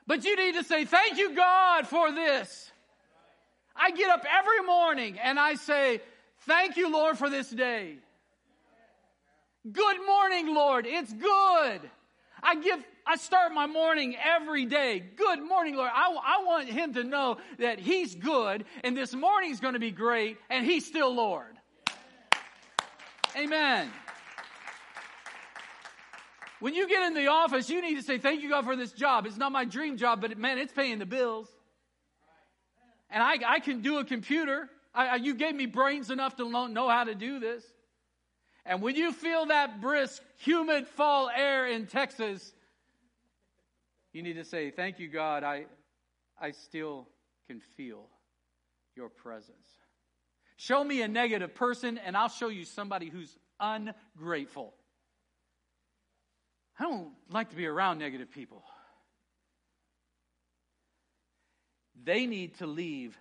But 0.07 0.25
you 0.25 0.37
need 0.37 0.55
to 0.55 0.65
say, 0.65 0.85
Thank 0.85 1.19
you, 1.19 1.35
God, 1.35 1.87
for 1.87 2.11
this. 2.13 2.71
I 3.77 3.91
get 3.91 4.11
up 4.11 4.25
every 4.39 4.67
morning 4.67 5.19
and 5.23 5.39
I 5.39 5.55
say, 5.55 6.01
Thank 6.41 6.77
you, 6.77 6.91
Lord, 6.91 7.19
for 7.19 7.29
this 7.29 7.51
day. 7.51 7.97
Good 9.71 10.07
morning, 10.07 10.55
Lord. 10.55 10.87
It's 10.87 11.13
good. 11.13 11.91
I 12.43 12.55
give 12.63 12.83
I 13.11 13.17
start 13.17 13.55
my 13.55 13.67
morning 13.67 14.17
every 14.23 14.67
day. 14.67 15.03
Good 15.17 15.43
morning, 15.43 15.77
Lord. 15.77 15.91
I, 15.95 16.11
I 16.11 16.45
want 16.45 16.69
him 16.69 16.93
to 16.93 17.05
know 17.05 17.39
that 17.59 17.79
he's 17.79 18.15
good 18.15 18.67
and 18.85 18.95
this 18.95 19.15
morning's 19.15 19.61
going 19.61 19.73
to 19.73 19.81
be 19.81 19.91
great 19.91 20.37
and 20.51 20.67
he's 20.67 20.85
still 20.85 21.15
Lord. 21.15 21.57
Amen. 23.35 23.91
When 26.61 26.75
you 26.75 26.87
get 26.87 27.07
in 27.07 27.15
the 27.15 27.29
office, 27.29 27.71
you 27.71 27.81
need 27.81 27.95
to 27.95 28.03
say, 28.03 28.19
Thank 28.19 28.43
you, 28.43 28.51
God, 28.51 28.67
for 28.67 28.77
this 28.77 28.93
job. 28.93 29.25
It's 29.25 29.39
not 29.39 29.53
my 29.53 29.65
dream 29.65 29.97
job, 29.97 30.21
but 30.21 30.37
man, 30.37 30.59
it's 30.59 30.73
paying 30.75 30.99
the 30.99 31.07
bills. 31.07 31.49
And 33.09 33.23
I, 33.23 33.37
I 33.47 33.61
can 33.61 33.81
do 33.81 34.01
a 34.01 34.05
computer. 34.05 34.69
I, 34.95 35.17
you 35.17 35.35
gave 35.35 35.55
me 35.55 35.65
brains 35.65 36.11
enough 36.11 36.37
to 36.37 36.69
know 36.69 36.91
how 36.91 37.05
to 37.05 37.15
do 37.15 37.41
this. 37.41 37.65
And 38.67 38.83
when 38.83 38.97
you 38.97 39.13
feel 39.13 39.47
that 39.47 39.81
brisk, 39.81 40.23
humid 40.37 40.87
fall 40.87 41.31
air 41.35 41.67
in 41.67 41.87
Texas, 41.87 42.53
you 44.13 44.23
need 44.23 44.35
to 44.35 44.45
say, 44.45 44.71
Thank 44.71 44.99
you, 44.99 45.09
God, 45.09 45.45
I, 45.45 45.67
I 46.41 46.53
still 46.53 47.09
can 47.47 47.61
feel 47.77 48.07
your 48.97 49.09
presence. 49.09 49.69
Show 50.57 50.83
me 50.83 51.03
a 51.03 51.09
negative 51.09 51.55
person, 51.55 51.99
and 51.99 52.17
I'll 52.17 52.29
show 52.29 52.49
you 52.49 52.65
somebody 52.65 53.09
who's 53.09 53.37
ungrateful. 53.61 54.75
I 56.79 56.85
don't 56.85 57.11
like 57.31 57.51
to 57.51 57.57
be 57.57 57.67
around 57.67 57.99
negative 57.99 58.31
people. 58.31 58.63
They 62.05 62.27
need 62.27 62.57
to 62.59 62.67
leave 62.67 63.19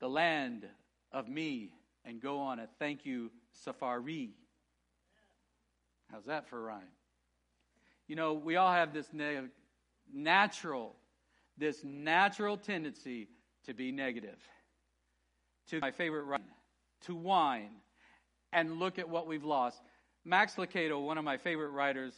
the 0.00 0.08
land 0.08 0.66
of 1.10 1.28
me 1.28 1.72
and 2.04 2.20
go 2.20 2.40
on 2.40 2.58
a 2.58 2.66
thank 2.78 3.06
you 3.06 3.30
safari. 3.64 4.30
How's 6.10 6.24
that 6.24 6.48
for 6.48 6.58
a 6.58 6.62
rhyme? 6.62 6.82
You 8.08 8.16
know, 8.16 8.34
we 8.34 8.56
all 8.56 8.72
have 8.72 8.92
this 8.92 9.06
negative 9.12 9.50
natural, 10.12 10.96
this 11.56 11.82
natural 11.84 12.56
tendency 12.56 13.28
to 13.66 13.74
be 13.74 13.92
negative, 13.92 14.38
to 15.68 15.80
my 15.80 15.90
favorite 15.90 16.26
wine, 16.26 16.40
to 17.02 17.14
whine, 17.14 17.70
and 18.52 18.78
look 18.78 18.98
at 18.98 19.08
what 19.08 19.26
we've 19.26 19.44
lost. 19.44 19.80
Max 20.24 20.54
Lucado, 20.54 21.04
one 21.04 21.18
of 21.18 21.24
my 21.24 21.36
favorite 21.36 21.70
writers, 21.70 22.14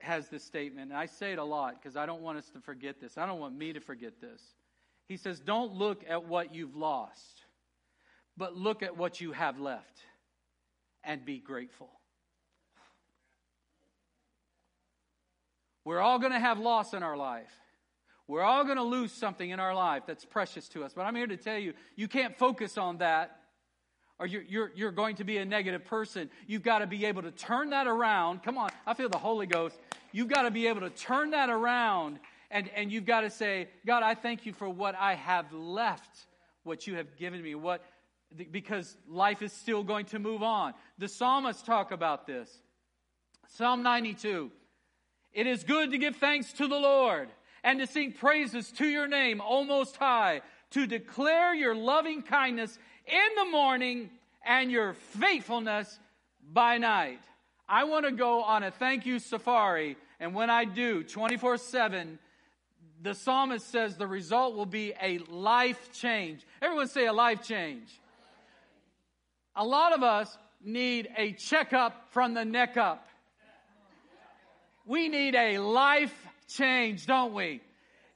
has 0.00 0.28
this 0.28 0.44
statement, 0.44 0.90
and 0.90 0.98
I 0.98 1.06
say 1.06 1.32
it 1.32 1.38
a 1.38 1.44
lot 1.44 1.80
because 1.80 1.96
I 1.96 2.06
don't 2.06 2.22
want 2.22 2.38
us 2.38 2.48
to 2.50 2.60
forget 2.60 3.00
this. 3.00 3.16
I 3.16 3.26
don't 3.26 3.40
want 3.40 3.56
me 3.56 3.72
to 3.72 3.80
forget 3.80 4.20
this. 4.20 4.42
He 5.08 5.16
says, 5.16 5.40
Don't 5.40 5.72
look 5.74 6.04
at 6.08 6.24
what 6.24 6.54
you've 6.54 6.76
lost, 6.76 7.44
but 8.36 8.54
look 8.54 8.82
at 8.82 8.96
what 8.96 9.20
you 9.20 9.32
have 9.32 9.58
left 9.58 10.00
and 11.04 11.24
be 11.24 11.38
grateful. 11.38 11.90
We're 15.86 16.00
all 16.00 16.18
going 16.18 16.32
to 16.32 16.40
have 16.40 16.58
loss 16.58 16.94
in 16.94 17.04
our 17.04 17.16
life. 17.16 17.52
We're 18.26 18.42
all 18.42 18.64
going 18.64 18.76
to 18.76 18.82
lose 18.82 19.12
something 19.12 19.50
in 19.50 19.60
our 19.60 19.72
life 19.72 20.02
that's 20.04 20.24
precious 20.24 20.66
to 20.70 20.82
us. 20.82 20.92
But 20.92 21.02
I'm 21.02 21.14
here 21.14 21.28
to 21.28 21.36
tell 21.36 21.58
you, 21.58 21.74
you 21.94 22.08
can't 22.08 22.36
focus 22.36 22.76
on 22.76 22.98
that 22.98 23.38
or 24.18 24.26
you're, 24.26 24.42
you're, 24.42 24.72
you're 24.74 24.90
going 24.90 25.14
to 25.16 25.24
be 25.24 25.36
a 25.36 25.44
negative 25.44 25.84
person. 25.84 26.28
You've 26.48 26.64
got 26.64 26.80
to 26.80 26.88
be 26.88 27.04
able 27.04 27.22
to 27.22 27.30
turn 27.30 27.70
that 27.70 27.86
around. 27.86 28.42
Come 28.42 28.58
on, 28.58 28.70
I 28.84 28.94
feel 28.94 29.08
the 29.08 29.16
Holy 29.16 29.46
Ghost. 29.46 29.78
You've 30.10 30.26
got 30.26 30.42
to 30.42 30.50
be 30.50 30.66
able 30.66 30.80
to 30.80 30.90
turn 30.90 31.30
that 31.30 31.50
around 31.50 32.18
and, 32.50 32.68
and 32.74 32.90
you've 32.90 33.06
got 33.06 33.20
to 33.20 33.30
say, 33.30 33.68
God, 33.86 34.02
I 34.02 34.16
thank 34.16 34.44
you 34.44 34.52
for 34.52 34.68
what 34.68 34.96
I 34.96 35.14
have 35.14 35.52
left, 35.52 36.26
what 36.64 36.88
you 36.88 36.96
have 36.96 37.16
given 37.16 37.40
me, 37.40 37.54
what, 37.54 37.84
because 38.50 38.96
life 39.08 39.40
is 39.40 39.52
still 39.52 39.84
going 39.84 40.06
to 40.06 40.18
move 40.18 40.42
on. 40.42 40.74
The 40.98 41.06
psalmists 41.06 41.62
talk 41.62 41.92
about 41.92 42.26
this. 42.26 42.50
Psalm 43.46 43.84
92. 43.84 44.50
It 45.36 45.46
is 45.46 45.64
good 45.64 45.90
to 45.90 45.98
give 45.98 46.16
thanks 46.16 46.54
to 46.54 46.66
the 46.66 46.78
Lord 46.78 47.28
and 47.62 47.78
to 47.80 47.86
sing 47.86 48.12
praises 48.12 48.72
to 48.72 48.86
your 48.86 49.06
name, 49.06 49.42
O 49.44 49.64
Most 49.64 49.94
High, 49.96 50.40
to 50.70 50.86
declare 50.86 51.54
your 51.54 51.74
loving 51.74 52.22
kindness 52.22 52.78
in 53.06 53.34
the 53.36 53.50
morning 53.50 54.08
and 54.46 54.72
your 54.72 54.94
faithfulness 54.94 55.98
by 56.50 56.78
night. 56.78 57.20
I 57.68 57.84
want 57.84 58.06
to 58.06 58.12
go 58.12 58.44
on 58.44 58.62
a 58.62 58.70
thank 58.70 59.04
you 59.04 59.18
safari, 59.18 59.98
and 60.20 60.34
when 60.34 60.48
I 60.48 60.64
do, 60.64 61.04
24 61.04 61.58
7, 61.58 62.18
the 63.02 63.12
psalmist 63.12 63.70
says 63.70 63.98
the 63.98 64.06
result 64.06 64.56
will 64.56 64.64
be 64.64 64.94
a 65.02 65.18
life 65.18 65.92
change. 65.92 66.46
Everyone 66.62 66.88
say 66.88 67.04
a 67.04 67.12
life 67.12 67.46
change. 67.46 68.00
A 69.54 69.64
lot 69.64 69.92
of 69.92 70.02
us 70.02 70.38
need 70.64 71.10
a 71.14 71.32
checkup 71.32 72.10
from 72.10 72.32
the 72.32 72.44
neck 72.46 72.78
up. 72.78 73.06
We 74.86 75.08
need 75.08 75.34
a 75.34 75.58
life 75.58 76.14
change, 76.48 77.06
don't 77.06 77.34
we? 77.34 77.60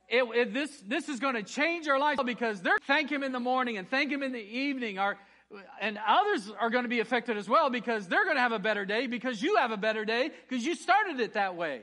It, 0.09 0.25
it, 0.35 0.55
this, 0.55 0.71
this 0.87 1.09
is 1.09 1.21
going 1.21 1.35
to 1.35 1.43
change 1.43 1.89
our 1.89 1.99
life 1.99 2.19
because 2.25 2.61
they're 2.63 2.79
thank 2.87 3.11
him 3.11 3.23
in 3.23 3.33
the 3.33 3.41
morning 3.41 3.77
and 3.77 3.89
thank 3.89 4.11
him 4.11 4.23
in 4.23 4.33
the 4.33 4.39
evening. 4.39 4.99
Our, 4.99 5.17
and 5.81 5.99
others 6.07 6.51
are 6.59 6.71
going 6.71 6.85
to 6.85 6.89
be 6.89 7.01
affected 7.01 7.37
as 7.37 7.49
well 7.49 7.71
because 7.71 8.07
they're 8.09 8.25
going 8.25 8.37
to 8.37 8.43
have 8.43 8.53
a 8.53 8.59
better 8.59 8.85
day 8.85 9.07
because 9.07 9.43
you 9.43 9.57
have 9.57 9.71
a 9.73 9.77
better 9.77 10.05
day 10.05 10.31
because 10.49 10.65
you 10.65 10.75
started 10.75 11.21
it 11.21 11.35
that 11.35 11.57
way. 11.57 11.83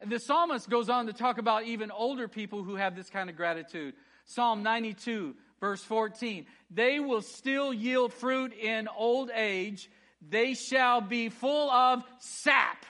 And 0.00 0.10
the 0.10 0.18
psalmist 0.18 0.68
goes 0.68 0.88
on 0.88 1.06
to 1.06 1.12
talk 1.12 1.38
about 1.38 1.64
even 1.64 1.92
older 1.92 2.26
people 2.26 2.64
who 2.64 2.74
have 2.74 2.96
this 2.96 3.08
kind 3.08 3.30
of 3.30 3.36
gratitude. 3.36 3.94
Psalm 4.24 4.64
92, 4.64 5.36
verse 5.60 5.82
14. 5.82 6.46
They 6.70 6.98
will 6.98 7.22
still 7.22 7.72
yield 7.72 8.12
fruit 8.12 8.52
in 8.52 8.88
old 8.88 9.30
age 9.32 9.88
they 10.28 10.54
shall 10.54 11.00
be 11.00 11.28
full 11.28 11.70
of 11.70 12.04
sap 12.18 12.84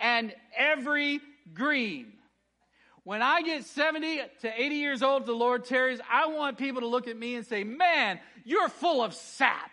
and 0.00 0.34
every 0.56 1.20
green. 1.54 2.12
When 3.04 3.20
I 3.22 3.42
get 3.42 3.64
70 3.64 4.20
to 4.42 4.62
80 4.62 4.74
years 4.76 5.02
old, 5.02 5.26
the 5.26 5.32
Lord 5.32 5.64
tarries, 5.64 6.00
I 6.10 6.26
want 6.26 6.56
people 6.56 6.82
to 6.82 6.86
look 6.86 7.08
at 7.08 7.16
me 7.16 7.34
and 7.34 7.44
say, 7.44 7.64
Man, 7.64 8.20
you're 8.44 8.68
full 8.68 9.02
of 9.02 9.14
sap. 9.14 9.70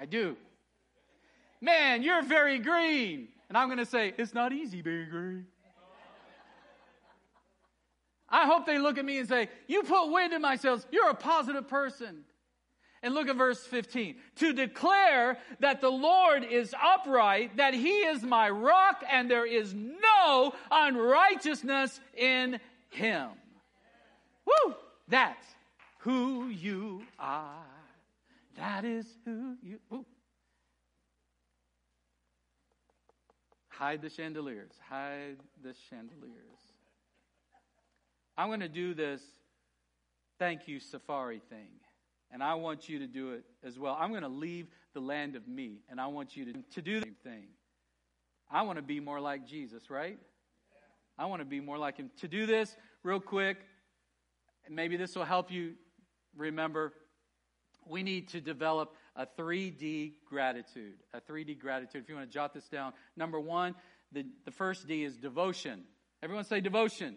I 0.00 0.06
do. 0.06 0.36
Man, 1.60 2.02
you're 2.02 2.22
very 2.22 2.58
green. 2.58 3.28
And 3.48 3.58
I'm 3.58 3.68
going 3.68 3.78
to 3.78 3.86
say, 3.86 4.14
It's 4.16 4.34
not 4.34 4.52
easy, 4.52 4.82
being 4.82 5.08
green. 5.10 5.46
I 8.28 8.46
hope 8.46 8.66
they 8.66 8.78
look 8.78 8.98
at 8.98 9.04
me 9.04 9.18
and 9.18 9.28
say, 9.28 9.48
You 9.66 9.82
put 9.82 10.10
wind 10.10 10.32
in 10.32 10.42
my 10.42 10.56
sails. 10.56 10.86
You're 10.90 11.10
a 11.10 11.14
positive 11.14 11.68
person. 11.68 12.24
And 13.02 13.14
look 13.14 13.28
at 13.28 13.36
verse 13.36 13.64
15. 13.64 14.16
To 14.36 14.52
declare 14.52 15.38
that 15.60 15.80
the 15.80 15.88
Lord 15.88 16.42
is 16.42 16.74
upright, 16.82 17.56
that 17.56 17.72
he 17.72 17.90
is 17.90 18.22
my 18.22 18.50
rock, 18.50 19.04
and 19.10 19.30
there 19.30 19.46
is 19.46 19.72
no 19.72 20.52
unrighteousness 20.70 22.00
in 22.16 22.58
him. 22.90 23.28
Woo! 24.44 24.74
That's 25.06 25.46
who 26.00 26.48
you 26.48 27.02
are. 27.18 27.64
That 28.56 28.84
is 28.84 29.06
who 29.24 29.56
you. 29.62 29.78
Ooh. 29.92 30.04
Hide 33.68 34.02
the 34.02 34.10
chandeliers. 34.10 34.72
Hide 34.88 35.36
the 35.62 35.72
chandeliers. 35.88 36.67
I'm 38.38 38.46
going 38.46 38.60
to 38.60 38.68
do 38.68 38.94
this 38.94 39.20
thank 40.38 40.68
you 40.68 40.78
safari 40.78 41.42
thing. 41.50 41.68
And 42.30 42.42
I 42.42 42.54
want 42.54 42.88
you 42.88 43.00
to 43.00 43.06
do 43.06 43.32
it 43.32 43.44
as 43.64 43.78
well. 43.78 43.96
I'm 43.98 44.10
going 44.10 44.22
to 44.22 44.28
leave 44.28 44.68
the 44.94 45.00
land 45.00 45.34
of 45.34 45.48
me, 45.48 45.80
and 45.90 46.00
I 46.00 46.06
want 46.06 46.36
you 46.36 46.52
to, 46.52 46.62
to 46.74 46.82
do 46.82 47.00
the 47.00 47.06
same 47.06 47.16
thing. 47.24 47.48
I 48.50 48.62
want 48.62 48.76
to 48.76 48.82
be 48.82 49.00
more 49.00 49.18
like 49.18 49.46
Jesus, 49.46 49.90
right? 49.90 50.18
I 51.18 51.26
want 51.26 51.40
to 51.40 51.46
be 51.46 51.60
more 51.60 51.78
like 51.78 51.96
him. 51.96 52.10
To 52.20 52.28
do 52.28 52.46
this, 52.46 52.76
real 53.02 53.18
quick, 53.18 53.58
maybe 54.70 54.96
this 54.96 55.16
will 55.16 55.24
help 55.24 55.50
you 55.50 55.74
remember, 56.36 56.92
we 57.86 58.02
need 58.02 58.28
to 58.28 58.40
develop 58.40 58.94
a 59.16 59.26
3D 59.26 60.12
gratitude. 60.28 60.94
A 61.12 61.20
3D 61.20 61.58
gratitude. 61.58 62.02
If 62.02 62.08
you 62.08 62.14
want 62.14 62.30
to 62.30 62.32
jot 62.32 62.54
this 62.54 62.68
down, 62.68 62.92
number 63.16 63.40
one, 63.40 63.74
the, 64.12 64.24
the 64.44 64.50
first 64.50 64.86
D 64.86 65.02
is 65.02 65.16
devotion. 65.16 65.82
Everyone 66.22 66.44
say 66.44 66.60
devotion. 66.60 67.16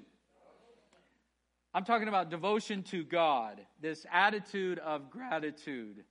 I'm 1.73 1.85
talking 1.85 2.09
about 2.09 2.29
devotion 2.29 2.83
to 2.83 3.05
God, 3.05 3.61
this 3.79 4.05
attitude 4.11 4.77
of 4.79 5.09
gratitude, 5.09 6.03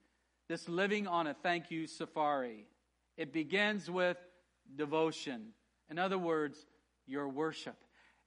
this 0.47 0.67
living 0.67 1.05
on 1.05 1.27
a 1.27 1.35
thank 1.35 1.69
you 1.69 1.85
safari. 1.85 2.65
It 3.15 3.31
begins 3.31 3.89
with 3.89 4.17
devotion. 4.75 5.49
In 5.91 5.99
other 5.99 6.17
words, 6.17 6.65
your 7.05 7.29
worship. 7.29 7.75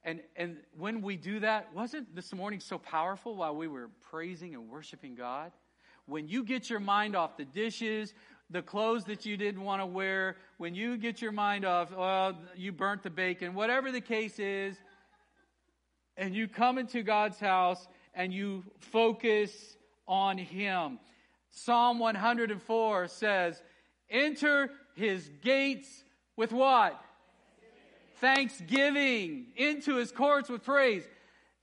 And, 0.03 0.21
and 0.37 0.57
when 0.77 1.01
we 1.01 1.17
do 1.17 1.41
that, 1.41 1.73
wasn't 1.73 2.15
this 2.15 2.33
morning 2.33 2.61
so 2.61 2.77
powerful 2.77 3.35
while 3.35 3.55
we 3.55 3.67
were 3.67 3.89
praising 4.09 4.53
and 4.53 4.69
worshiping 4.69 5.15
God? 5.15 5.51
When 6.05 6.29
you 6.29 6.43
get 6.43 6.69
your 6.69 6.79
mind 6.79 7.17
off 7.17 7.35
the 7.35 7.43
dishes, 7.43 8.13
the 8.49 8.61
clothes 8.61 9.03
that 9.05 9.25
you 9.25 9.35
didn't 9.35 9.61
want 9.61 9.81
to 9.81 9.85
wear, 9.85 10.37
when 10.57 10.73
you 10.73 10.95
get 10.95 11.21
your 11.21 11.33
mind 11.33 11.65
off, 11.65 11.91
well, 11.91 12.37
you 12.55 12.71
burnt 12.71 13.03
the 13.03 13.09
bacon, 13.09 13.55
whatever 13.55 13.91
the 13.91 13.99
case 13.99 14.39
is, 14.39 14.77
and 16.17 16.35
you 16.35 16.47
come 16.47 16.77
into 16.77 17.03
God's 17.03 17.39
house 17.39 17.87
and 18.13 18.33
you 18.33 18.63
focus 18.79 19.77
on 20.07 20.37
Him. 20.37 20.99
Psalm 21.51 21.99
104 21.99 23.07
says, 23.07 23.61
Enter 24.09 24.71
His 24.95 25.29
gates 25.41 26.03
with 26.35 26.51
what? 26.51 26.99
Thanksgiving. 28.17 29.47
Into 29.55 29.95
His 29.95 30.11
courts 30.11 30.49
with 30.49 30.63
praise. 30.63 31.03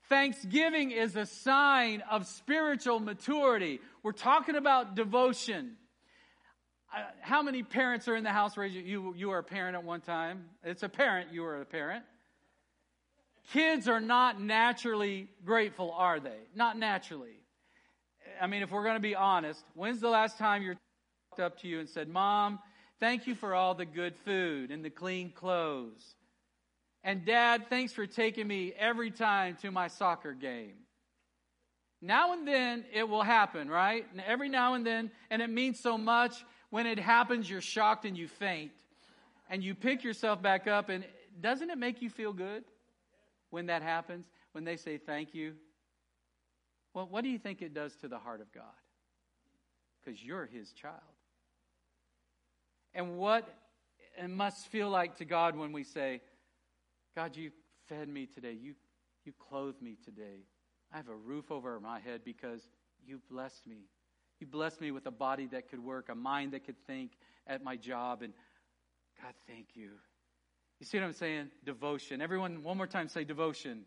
Thanksgiving 0.09 0.91
is 0.91 1.15
a 1.15 1.25
sign 1.25 2.03
of 2.09 2.27
spiritual 2.27 2.99
maturity. 2.99 3.79
We're 4.03 4.11
talking 4.11 4.55
about 4.55 4.95
devotion. 4.95 5.77
Uh, 6.95 7.03
how 7.21 7.41
many 7.41 7.63
parents 7.63 8.07
are 8.07 8.15
in 8.15 8.23
the 8.23 8.29
house? 8.29 8.55
Raise 8.57 8.75
you, 8.75 8.81
you, 8.81 9.13
you 9.15 9.29
were 9.29 9.39
a 9.39 9.43
parent 9.43 9.75
at 9.75 9.83
one 9.83 10.01
time. 10.01 10.45
It's 10.63 10.83
a 10.83 10.89
parent, 10.89 11.33
you 11.33 11.41
were 11.41 11.61
a 11.61 11.65
parent. 11.65 12.03
Kids 13.51 13.87
are 13.87 13.99
not 13.99 14.41
naturally 14.41 15.27
grateful, 15.45 15.91
are 15.91 16.19
they? 16.19 16.39
Not 16.55 16.77
naturally. 16.77 17.39
I 18.41 18.47
mean, 18.47 18.63
if 18.63 18.71
we're 18.71 18.83
going 18.83 18.95
to 18.95 19.01
be 19.01 19.15
honest, 19.15 19.63
when's 19.75 19.99
the 19.99 20.09
last 20.09 20.37
time 20.37 20.63
you 20.63 20.75
walked 21.31 21.41
up 21.41 21.59
to 21.61 21.67
you 21.67 21.79
and 21.79 21.89
said, 21.89 22.07
Mom, 22.07 22.59
thank 22.99 23.27
you 23.27 23.35
for 23.35 23.53
all 23.53 23.75
the 23.75 23.85
good 23.85 24.15
food 24.23 24.71
and 24.71 24.83
the 24.83 24.89
clean 24.89 25.31
clothes? 25.31 26.15
And 27.03 27.25
Dad, 27.25 27.67
thanks 27.69 27.91
for 27.91 28.07
taking 28.07 28.47
me 28.47 28.73
every 28.77 29.11
time 29.11 29.57
to 29.61 29.71
my 29.71 29.89
soccer 29.89 30.33
game. 30.33 30.75
Now 32.01 32.33
and 32.33 32.47
then 32.47 32.85
it 32.93 33.07
will 33.07 33.23
happen, 33.23 33.69
right? 33.69 34.05
And 34.11 34.21
every 34.25 34.49
now 34.49 34.73
and 34.73 34.85
then, 34.85 35.11
and 35.29 35.41
it 35.41 35.49
means 35.49 35.79
so 35.79 35.97
much. 35.97 36.45
When 36.69 36.85
it 36.85 36.99
happens, 36.99 37.49
you're 37.49 37.61
shocked 37.61 38.05
and 38.05 38.17
you 38.17 38.27
faint. 38.27 38.71
And 39.49 39.63
you 39.63 39.75
pick 39.75 40.03
yourself 40.03 40.41
back 40.41 40.67
up, 40.67 40.89
and 40.89 41.05
doesn't 41.39 41.69
it 41.69 41.77
make 41.77 42.01
you 42.01 42.09
feel 42.09 42.33
good? 42.33 42.63
When 43.53 43.67
that 43.67 43.83
happens, 43.83 44.25
when 44.53 44.63
they 44.63 44.75
say 44.75 44.97
thank 44.97 45.35
you? 45.35 45.53
Well, 46.95 47.07
what 47.07 47.23
do 47.23 47.29
you 47.29 47.37
think 47.37 47.61
it 47.61 47.71
does 47.71 47.95
to 47.97 48.07
the 48.07 48.17
heart 48.17 48.41
of 48.41 48.51
God? 48.51 48.63
Because 50.03 50.23
you're 50.23 50.47
his 50.47 50.71
child. 50.71 50.95
And 52.95 53.15
what 53.15 53.47
it 54.17 54.27
must 54.27 54.65
feel 54.69 54.89
like 54.89 55.17
to 55.17 55.25
God 55.25 55.55
when 55.55 55.71
we 55.71 55.83
say, 55.83 56.21
God, 57.15 57.35
you 57.35 57.51
fed 57.87 58.09
me 58.09 58.25
today. 58.25 58.57
You, 58.59 58.73
you 59.23 59.33
clothed 59.33 59.83
me 59.83 59.97
today. 60.03 60.47
I 60.91 60.97
have 60.97 61.09
a 61.09 61.15
roof 61.15 61.51
over 61.51 61.79
my 61.79 61.99
head 61.99 62.21
because 62.25 62.61
you 63.05 63.21
blessed 63.29 63.67
me. 63.67 63.85
You 64.39 64.47
blessed 64.47 64.81
me 64.81 64.89
with 64.89 65.05
a 65.05 65.11
body 65.11 65.45
that 65.51 65.69
could 65.69 65.79
work, 65.79 66.09
a 66.09 66.15
mind 66.15 66.53
that 66.53 66.65
could 66.65 66.83
think 66.87 67.11
at 67.45 67.63
my 67.63 67.75
job. 67.75 68.23
And 68.23 68.33
God, 69.21 69.33
thank 69.47 69.75
you. 69.75 69.91
You 70.79 70.85
see 70.85 70.97
what 70.99 71.05
I'm 71.05 71.13
saying? 71.13 71.51
Devotion. 71.65 72.21
Everyone, 72.21 72.63
one 72.63 72.77
more 72.77 72.87
time, 72.87 73.07
say 73.07 73.23
devotion. 73.23 73.83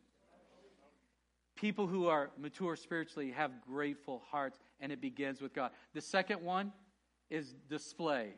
People 1.56 1.86
who 1.86 2.06
are 2.06 2.30
mature 2.38 2.76
spiritually 2.76 3.30
have 3.32 3.50
grateful 3.66 4.22
hearts, 4.30 4.58
and 4.80 4.92
it 4.92 5.00
begins 5.00 5.40
with 5.40 5.54
God. 5.54 5.70
The 5.94 6.00
second 6.00 6.42
one 6.42 6.72
is 7.30 7.54
display. 7.68 8.34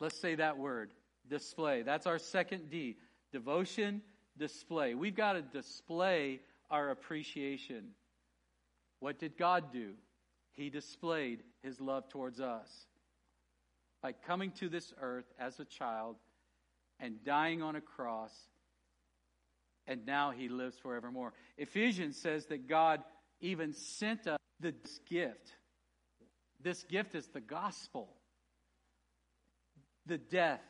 Let's 0.00 0.18
say 0.20 0.34
that 0.34 0.58
word 0.58 0.92
display. 1.28 1.82
That's 1.82 2.06
our 2.06 2.18
second 2.18 2.70
D. 2.70 2.96
Devotion, 3.32 4.02
display. 4.36 4.94
We've 4.94 5.16
got 5.16 5.34
to 5.34 5.42
display 5.42 6.40
our 6.70 6.90
appreciation. 6.90 7.90
What 9.00 9.18
did 9.18 9.36
God 9.36 9.72
do? 9.72 9.92
He 10.52 10.70
displayed 10.70 11.42
his 11.62 11.80
love 11.80 12.08
towards 12.08 12.40
us 12.40 12.86
by 14.02 14.12
coming 14.12 14.50
to 14.52 14.68
this 14.68 14.92
earth 15.00 15.32
as 15.38 15.58
a 15.60 15.64
child 15.64 16.16
and 17.00 17.22
dying 17.24 17.62
on 17.62 17.76
a 17.76 17.80
cross, 17.80 18.32
and 19.86 20.06
now 20.06 20.30
he 20.30 20.48
lives 20.48 20.76
forevermore. 20.78 21.32
Ephesians 21.58 22.16
says 22.16 22.46
that 22.46 22.68
God 22.68 23.02
even 23.40 23.72
sent 23.72 24.26
us 24.26 24.38
this 24.60 25.00
gift. 25.08 25.52
This 26.60 26.82
gift 26.84 27.14
is 27.14 27.26
the 27.28 27.40
gospel 27.40 28.08
the 30.06 30.18
death, 30.18 30.60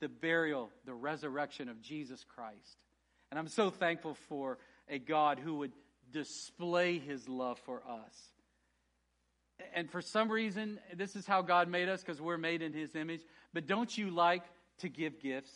the 0.00 0.08
burial, 0.08 0.70
the 0.84 0.94
resurrection 0.94 1.68
of 1.68 1.80
Jesus 1.80 2.22
Christ. 2.22 2.76
And 3.30 3.38
I'm 3.38 3.48
so 3.48 3.70
thankful 3.70 4.14
for 4.28 4.58
a 4.88 4.98
God 4.98 5.38
who 5.38 5.56
would 5.56 5.72
display 6.12 6.98
his 6.98 7.28
love 7.28 7.58
for 7.60 7.82
us. 7.88 8.14
And 9.74 9.90
for 9.90 10.02
some 10.02 10.30
reason, 10.30 10.78
this 10.94 11.16
is 11.16 11.26
how 11.26 11.42
God 11.42 11.68
made 11.68 11.88
us 11.88 12.02
because 12.02 12.20
we're 12.20 12.36
made 12.36 12.60
in 12.60 12.72
his 12.72 12.94
image. 12.94 13.22
But 13.52 13.66
don't 13.66 13.96
you 13.96 14.10
like 14.10 14.42
to 14.78 14.88
give 14.88 15.20
gifts? 15.20 15.52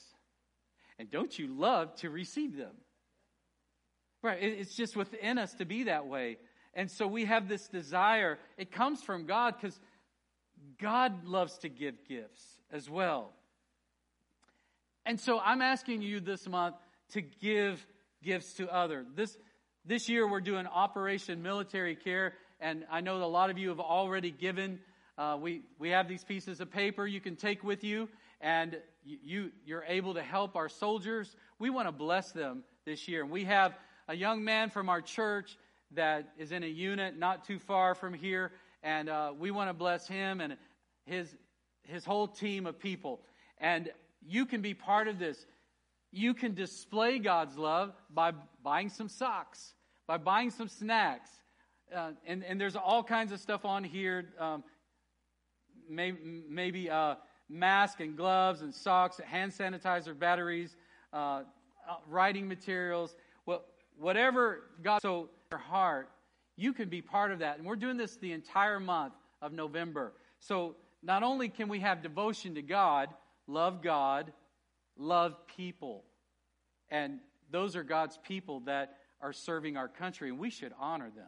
And 0.99 1.11
don't 1.11 1.39
you 1.39 1.47
love 1.47 1.95
to 1.97 2.11
receive 2.11 2.57
them? 2.57 2.75
Right, 4.23 4.39
it's 4.43 4.75
just 4.75 4.97
within 4.97 5.39
us 5.39 5.55
to 5.55 5.65
be 5.65 5.85
that 5.85 6.07
way. 6.07 6.39
And 6.75 6.91
so 6.91 7.07
we 7.07 7.25
have 7.25 7.49
this 7.49 7.69
desire. 7.69 8.39
It 8.57 8.73
comes 8.73 9.03
from 9.03 9.27
God 9.27 9.55
because 9.61 9.79
God 10.81 11.25
loves 11.25 11.59
to 11.59 11.69
give 11.69 12.05
gifts 12.09 12.45
as 12.73 12.91
well. 12.91 13.33
And 15.07 15.19
so 15.19 15.41
I'm 15.41 15.63
asking 15.63 16.03
you 16.03 16.21
this 16.21 16.49
month 16.49 16.75
to 17.13 17.23
give 17.23 17.85
gifts 18.23 18.55
to 18.55 18.73
others. 18.73 19.07
This, 19.15 19.37
this 19.85 20.09
year 20.09 20.29
we're 20.29 20.41
doing 20.41 20.67
Operation 20.67 21.43
Military 21.43 21.97
Care, 21.97 22.35
and 22.61 22.85
I 22.91 23.01
know 23.01 23.23
a 23.23 23.25
lot 23.25 23.51
of 23.51 23.59
you 23.59 23.71
have 23.71 23.81
already 23.81 24.31
given. 24.31 24.81
Uh, 25.17 25.39
we, 25.41 25.63
we 25.79 25.91
have 25.91 26.09
these 26.09 26.25
pieces 26.25 26.61
of 26.61 26.71
paper 26.71 27.07
you 27.07 27.21
can 27.21 27.37
take 27.37 27.65
with 27.65 27.85
you, 27.85 28.09
and 28.41 28.77
you, 29.05 29.51
you're 29.65 29.85
able 29.87 30.15
to 30.15 30.23
help 30.23 30.57
our 30.57 30.69
soldiers. 30.69 31.35
We 31.59 31.71
want 31.71 31.89
to 31.89 31.93
bless 31.93 32.33
them 32.33 32.63
this 32.85 33.09
year. 33.09 33.23
And 33.23 33.31
we 33.31 33.45
have 33.45 33.75
a 34.07 34.15
young 34.15 34.45
man 34.45 34.71
from 34.71 34.89
our 34.89 35.01
church 35.01 35.57
that 35.95 36.33
is 36.39 36.53
in 36.53 36.63
a 36.63 36.69
unit 36.69 37.19
not 37.19 37.47
too 37.47 37.59
far 37.59 37.95
from 37.95 38.15
here, 38.15 38.53
and 38.83 39.09
uh, 39.09 39.33
we 39.39 39.51
want 39.51 39.71
to 39.71 39.75
bless 39.75 40.07
him 40.07 40.41
and 40.41 40.57
his, 41.07 41.35
his 41.85 42.05
whole 42.05 42.29
team 42.29 42.67
of 42.67 42.79
people. 42.79 43.21
And 43.59 43.91
you 44.27 44.47
can 44.47 44.61
be 44.61 44.75
part 44.75 45.09
of 45.09 45.19
this. 45.19 45.45
You 46.13 46.35
can 46.35 46.55
display 46.55 47.19
God's 47.19 47.57
love 47.57 47.93
by 48.11 48.33
buying 48.63 48.89
some 48.89 49.09
socks, 49.09 49.75
by 50.07 50.19
buying 50.19 50.51
some 50.51 50.69
snacks. 50.69 51.31
Uh, 51.95 52.13
and, 52.27 52.45
and 52.45 52.61
there's 52.61 52.77
all 52.77 53.03
kinds 53.03 53.33
of 53.33 53.41
stuff 53.41 53.65
on 53.65 53.83
here. 53.83 54.27
Um, 54.39 54.63
may, 55.89 56.13
maybe 56.13 56.91
uh, 56.91 57.15
masks 57.49 58.01
and 58.01 58.17
gloves 58.17 58.63
and 58.63 58.75
socks, 58.75 59.19
hand 59.25 59.53
sanitizer, 59.53 60.19
batteries, 60.19 60.77
uh, 61.13 61.17
uh, 61.17 61.43
writing 62.09 62.47
materials, 62.47 63.15
whatever 63.99 64.65
God 64.83 65.01
so 65.03 65.29
your 65.51 65.59
heart, 65.59 66.09
you 66.57 66.73
can 66.73 66.89
be 66.89 67.03
part 67.03 67.33
of 67.33 67.39
that. 67.41 67.59
And 67.59 67.67
we're 67.67 67.77
doing 67.77 67.97
this 67.97 68.17
the 68.17 68.33
entire 68.33 68.81
month 68.81 69.15
of 69.41 69.53
November. 69.53 70.13
So 70.41 70.77
not 71.03 71.23
only 71.23 71.49
can 71.49 71.69
we 71.69 71.81
have 71.81 72.03
devotion 72.03 72.55
to 72.55 72.63
God, 72.63 73.09
love 73.47 73.83
God, 73.83 74.33
love 74.97 75.35
people. 75.47 76.05
And 76.91 77.21
those 77.51 77.77
are 77.77 77.83
God's 77.83 78.19
people 78.27 78.61
that 78.61 78.99
are 79.21 79.33
serving 79.33 79.77
our 79.77 79.89
country, 79.89 80.29
and 80.29 80.39
we 80.39 80.51
should 80.51 80.73
honor 80.79 81.11
them. 81.15 81.27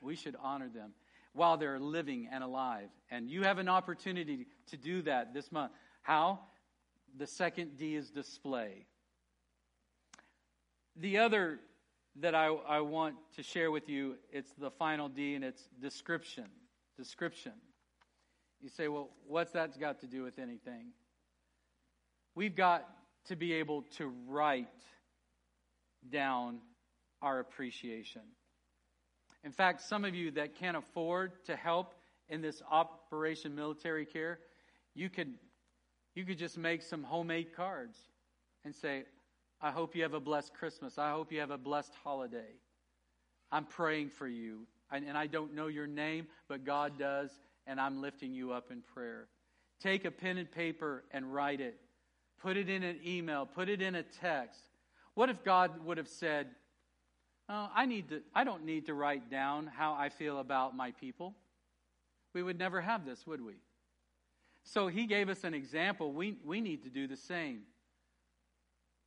We 0.00 0.16
should 0.16 0.36
honor 0.42 0.68
them 0.68 0.92
while 1.32 1.56
they're 1.56 1.78
living 1.78 2.28
and 2.30 2.44
alive. 2.44 2.88
And 3.10 3.28
you 3.28 3.42
have 3.42 3.58
an 3.58 3.68
opportunity 3.68 4.46
to 4.70 4.76
do 4.76 5.02
that 5.02 5.34
this 5.34 5.50
month. 5.52 5.72
How? 6.02 6.40
The 7.16 7.26
second 7.26 7.76
D 7.76 7.94
is 7.94 8.10
display. 8.10 8.86
The 10.96 11.18
other 11.18 11.60
that 12.20 12.34
I, 12.34 12.46
I 12.46 12.80
want 12.80 13.16
to 13.36 13.42
share 13.42 13.70
with 13.70 13.88
you, 13.88 14.16
it's 14.30 14.52
the 14.52 14.70
final 14.70 15.08
D, 15.08 15.34
and 15.34 15.44
it's 15.44 15.68
description. 15.80 16.44
Description. 16.96 17.52
You 18.60 18.68
say, 18.68 18.88
well, 18.88 19.10
what's 19.26 19.52
that 19.52 19.78
got 19.80 20.00
to 20.00 20.06
do 20.06 20.22
with 20.22 20.38
anything? 20.38 20.92
We've 22.34 22.54
got 22.54 22.88
to 23.26 23.36
be 23.36 23.52
able 23.54 23.82
to 23.96 24.12
write 24.28 24.68
down 26.10 26.58
our 27.22 27.40
appreciation. 27.40 28.22
In 29.42 29.52
fact, 29.52 29.82
some 29.82 30.04
of 30.04 30.14
you 30.14 30.30
that 30.32 30.54
can't 30.54 30.76
afford 30.76 31.44
to 31.44 31.56
help 31.56 31.94
in 32.28 32.40
this 32.40 32.62
Operation 32.70 33.54
Military 33.54 34.06
Care, 34.06 34.38
you 34.94 35.10
could, 35.10 35.34
you 36.14 36.24
could 36.24 36.38
just 36.38 36.56
make 36.56 36.82
some 36.82 37.02
homemade 37.02 37.54
cards 37.54 37.98
and 38.64 38.74
say, 38.74 39.04
I 39.60 39.70
hope 39.70 39.96
you 39.96 40.02
have 40.02 40.14
a 40.14 40.20
blessed 40.20 40.54
Christmas. 40.54 40.98
I 40.98 41.10
hope 41.10 41.32
you 41.32 41.40
have 41.40 41.50
a 41.50 41.58
blessed 41.58 41.92
holiday. 42.02 42.52
I'm 43.50 43.64
praying 43.64 44.10
for 44.10 44.26
you. 44.26 44.66
And 44.92 45.16
I 45.18 45.26
don't 45.26 45.54
know 45.54 45.66
your 45.66 45.86
name, 45.86 46.28
but 46.48 46.64
God 46.64 46.98
does, 46.98 47.30
and 47.66 47.80
I'm 47.80 48.00
lifting 48.00 48.32
you 48.32 48.52
up 48.52 48.70
in 48.70 48.82
prayer. 48.82 49.26
Take 49.80 50.04
a 50.04 50.10
pen 50.10 50.38
and 50.38 50.50
paper 50.50 51.04
and 51.10 51.34
write 51.34 51.60
it. 51.60 51.76
Put 52.40 52.56
it 52.56 52.68
in 52.68 52.82
an 52.82 53.00
email. 53.04 53.46
Put 53.46 53.68
it 53.68 53.82
in 53.82 53.96
a 53.96 54.02
text. 54.02 54.60
What 55.14 55.30
if 55.30 55.42
God 55.42 55.84
would 55.84 55.98
have 55.98 56.08
said, 56.08 56.48
oh, 57.48 57.68
I, 57.74 57.86
need 57.86 58.10
to, 58.10 58.20
I 58.34 58.44
don't 58.44 58.64
need 58.64 58.86
to 58.86 58.94
write 58.94 59.30
down 59.30 59.66
how 59.66 59.94
I 59.94 60.10
feel 60.10 60.38
about 60.38 60.76
my 60.76 60.92
people? 60.92 61.34
We 62.34 62.42
would 62.42 62.58
never 62.58 62.80
have 62.80 63.04
this, 63.04 63.26
would 63.26 63.40
we? 63.40 63.54
So 64.64 64.88
he 64.88 65.06
gave 65.06 65.28
us 65.28 65.44
an 65.44 65.54
example. 65.54 66.12
We, 66.12 66.38
we 66.44 66.60
need 66.60 66.82
to 66.84 66.88
do 66.88 67.06
the 67.06 67.16
same. 67.16 67.60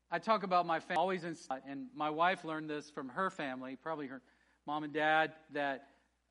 I 0.09 0.19
talk 0.19 0.43
about 0.43 0.65
my 0.65 0.79
family 0.79 0.97
always, 0.97 1.23
in, 1.25 1.35
and 1.67 1.87
my 1.93 2.09
wife 2.09 2.45
learned 2.45 2.69
this 2.69 2.89
from 2.89 3.09
her 3.09 3.29
family, 3.29 3.75
probably 3.75 4.07
her 4.07 4.21
mom 4.65 4.83
and 4.83 4.93
dad, 4.93 5.33
that 5.53 5.87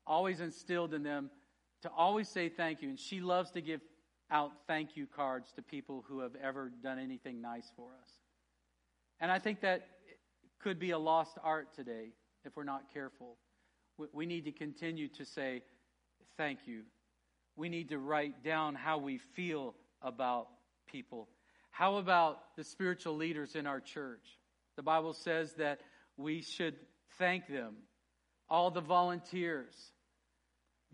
always 0.07 0.39
instilled 0.39 0.93
in 0.93 1.03
them 1.03 1.29
to 1.83 1.91
always 1.95 2.27
say 2.27 2.49
thank 2.49 2.81
you. 2.81 2.89
And 2.89 2.99
she 2.99 3.19
loves 3.19 3.51
to 3.51 3.61
give 3.61 3.81
out 4.31 4.51
thank 4.65 4.95
you 4.97 5.05
cards 5.05 5.51
to 5.53 5.61
people 5.61 6.03
who 6.07 6.19
have 6.21 6.35
ever 6.41 6.71
done 6.81 6.97
anything 6.97 7.41
nice 7.41 7.71
for 7.75 7.89
us. 8.01 8.09
And 9.19 9.31
I 9.31 9.39
think 9.39 9.61
that 9.61 9.87
could 10.59 10.79
be 10.79 10.91
a 10.91 10.97
lost 10.97 11.37
art 11.43 11.73
today 11.75 12.13
if 12.45 12.55
we're 12.55 12.63
not 12.63 12.91
careful. 12.93 13.37
We 14.11 14.25
need 14.25 14.45
to 14.45 14.51
continue 14.51 15.07
to 15.09 15.25
say 15.25 15.63
thank 16.37 16.59
you. 16.65 16.83
We 17.57 17.69
need 17.69 17.89
to 17.89 17.97
write 17.97 18.43
down 18.43 18.75
how 18.75 18.99
we 18.99 19.17
feel 19.17 19.73
about 20.01 20.47
people. 20.89 21.27
How 21.71 21.97
about 21.97 22.55
the 22.55 22.63
spiritual 22.63 23.15
leaders 23.15 23.55
in 23.55 23.65
our 23.67 23.79
church? 23.79 24.39
The 24.75 24.83
Bible 24.83 25.13
says 25.13 25.53
that 25.53 25.81
we 26.17 26.41
should 26.41 26.75
thank 27.17 27.47
them. 27.47 27.75
All 28.49 28.71
the 28.71 28.81
volunteers, 28.81 29.73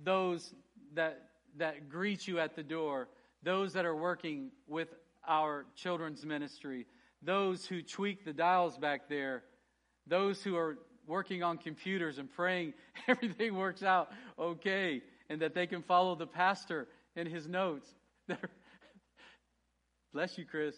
those 0.02 0.54
that, 0.94 1.22
that 1.58 1.90
greet 1.90 2.28
you 2.28 2.40
at 2.40 2.56
the 2.56 2.64
door, 2.64 3.10
those 3.44 3.74
that 3.74 3.86
are 3.86 3.96
working 3.96 4.50
with 4.68 4.88
our 5.28 5.66
children's 5.76 6.26
ministry, 6.26 6.88
those 7.22 7.66
who 7.66 7.82
tweak 7.82 8.26
the 8.26 8.34
dials 8.34 8.78
back 8.78 9.10
there, 9.10 9.44
those 10.08 10.42
who 10.42 10.56
are 10.56 10.78
working 11.08 11.44
on 11.44 11.58
computers 11.58 12.18
and 12.18 12.32
praying 12.32 12.74
everything 13.08 13.56
works 13.56 13.84
out 13.84 14.10
okay 14.40 15.02
and 15.34 15.42
that 15.42 15.56
they 15.56 15.66
can 15.66 15.82
follow 15.82 16.14
the 16.14 16.28
pastor 16.28 16.88
in 17.16 17.26
his 17.26 17.48
notes. 17.48 17.88
Bless 20.14 20.38
you, 20.38 20.46
Chris. 20.46 20.76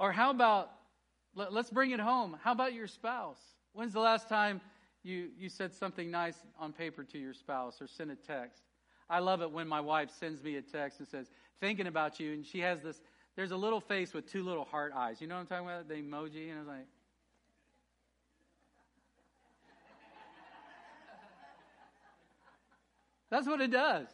Or 0.00 0.10
how 0.10 0.30
about, 0.30 0.70
let's 1.34 1.70
bring 1.70 1.92
it 1.92 2.00
home. 2.00 2.36
How 2.42 2.50
about 2.50 2.74
your 2.74 2.88
spouse? 2.88 3.38
When's 3.72 3.92
the 3.92 4.00
last 4.00 4.28
time 4.28 4.60
you, 5.04 5.28
you 5.38 5.48
said 5.48 5.72
something 5.72 6.10
nice 6.10 6.36
on 6.58 6.72
paper 6.72 7.04
to 7.04 7.18
your 7.18 7.34
spouse 7.34 7.80
or 7.80 7.86
sent 7.86 8.10
a 8.10 8.16
text? 8.16 8.62
I 9.08 9.20
love 9.20 9.42
it 9.42 9.50
when 9.52 9.68
my 9.68 9.80
wife 9.80 10.10
sends 10.18 10.42
me 10.42 10.56
a 10.56 10.62
text 10.62 10.98
and 10.98 11.08
says, 11.08 11.30
thinking 11.60 11.86
about 11.86 12.18
you, 12.18 12.32
and 12.32 12.44
she 12.44 12.58
has 12.60 12.80
this, 12.80 13.00
there's 13.36 13.52
a 13.52 13.56
little 13.56 13.80
face 13.80 14.12
with 14.12 14.26
two 14.26 14.42
little 14.42 14.64
heart 14.64 14.92
eyes. 14.96 15.20
You 15.20 15.28
know 15.28 15.36
what 15.36 15.42
I'm 15.42 15.46
talking 15.46 15.66
about? 15.66 15.88
The 15.88 15.94
emoji, 15.94 16.50
and 16.50 16.56
I 16.56 16.58
was 16.58 16.68
like, 16.68 16.86
That's 23.30 23.46
what 23.46 23.60
it 23.60 23.70
does. 23.70 24.08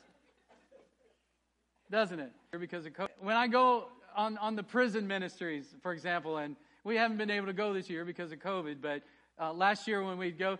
Doesn't 1.90 2.20
it? 2.20 2.32
Because 2.58 2.84
of 2.86 2.92
COVID. 2.92 3.08
When 3.20 3.36
I 3.36 3.48
go 3.48 3.88
on, 4.14 4.38
on 4.38 4.56
the 4.56 4.62
prison 4.62 5.06
ministries, 5.06 5.74
for 5.82 5.92
example, 5.92 6.36
and 6.38 6.56
we 6.84 6.96
haven't 6.96 7.16
been 7.16 7.30
able 7.30 7.46
to 7.46 7.52
go 7.52 7.72
this 7.72 7.88
year 7.88 8.04
because 8.04 8.32
of 8.32 8.38
COVID, 8.38 8.76
but 8.80 9.02
uh, 9.40 9.52
last 9.52 9.86
year 9.86 10.04
when 10.04 10.18
we'd 10.18 10.38
go, 10.38 10.58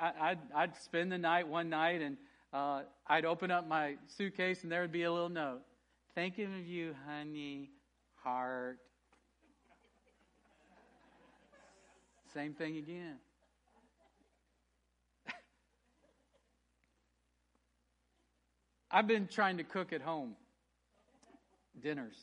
I, 0.00 0.30
would 0.30 0.38
I'd 0.54 0.76
spend 0.76 1.12
the 1.12 1.18
night 1.18 1.46
one 1.46 1.68
night 1.68 2.00
and 2.02 2.16
uh, 2.52 2.82
I'd 3.06 3.24
open 3.24 3.50
up 3.50 3.68
my 3.68 3.96
suitcase 4.06 4.62
and 4.62 4.72
there 4.72 4.82
would 4.82 4.92
be 4.92 5.04
a 5.04 5.12
little 5.12 5.28
note. 5.28 5.60
Thinking 6.14 6.46
of 6.58 6.66
you, 6.66 6.94
honey, 7.06 7.70
heart. 8.22 8.78
Same 12.34 12.54
thing 12.54 12.76
again. 12.76 13.16
I've 18.90 19.06
been 19.06 19.26
trying 19.26 19.58
to 19.58 19.64
cook 19.64 19.92
at 19.92 20.00
home 20.00 20.34
dinners. 21.82 22.16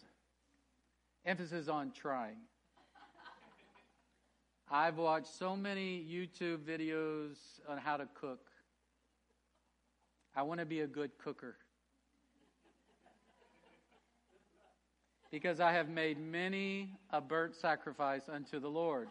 Emphasis 1.26 1.68
on 1.68 1.92
trying. 1.92 2.38
I've 4.70 4.98
watched 4.98 5.28
so 5.28 5.56
many 5.56 6.04
YouTube 6.04 6.60
videos 6.60 7.36
on 7.70 7.78
how 7.78 7.98
to 7.98 8.08
cook. 8.20 8.40
I 10.36 10.42
want 10.42 10.60
to 10.60 10.66
be 10.66 10.82
a 10.82 10.88
good 10.88 11.12
cooker. 11.18 11.56
Because 15.32 15.60
I 15.60 15.72
have 15.72 15.88
made 15.88 16.20
many 16.20 16.98
a 17.12 17.22
burnt 17.22 17.56
sacrifice 17.56 18.24
unto 18.28 18.60
the 18.60 18.70
Lord. 18.70 19.10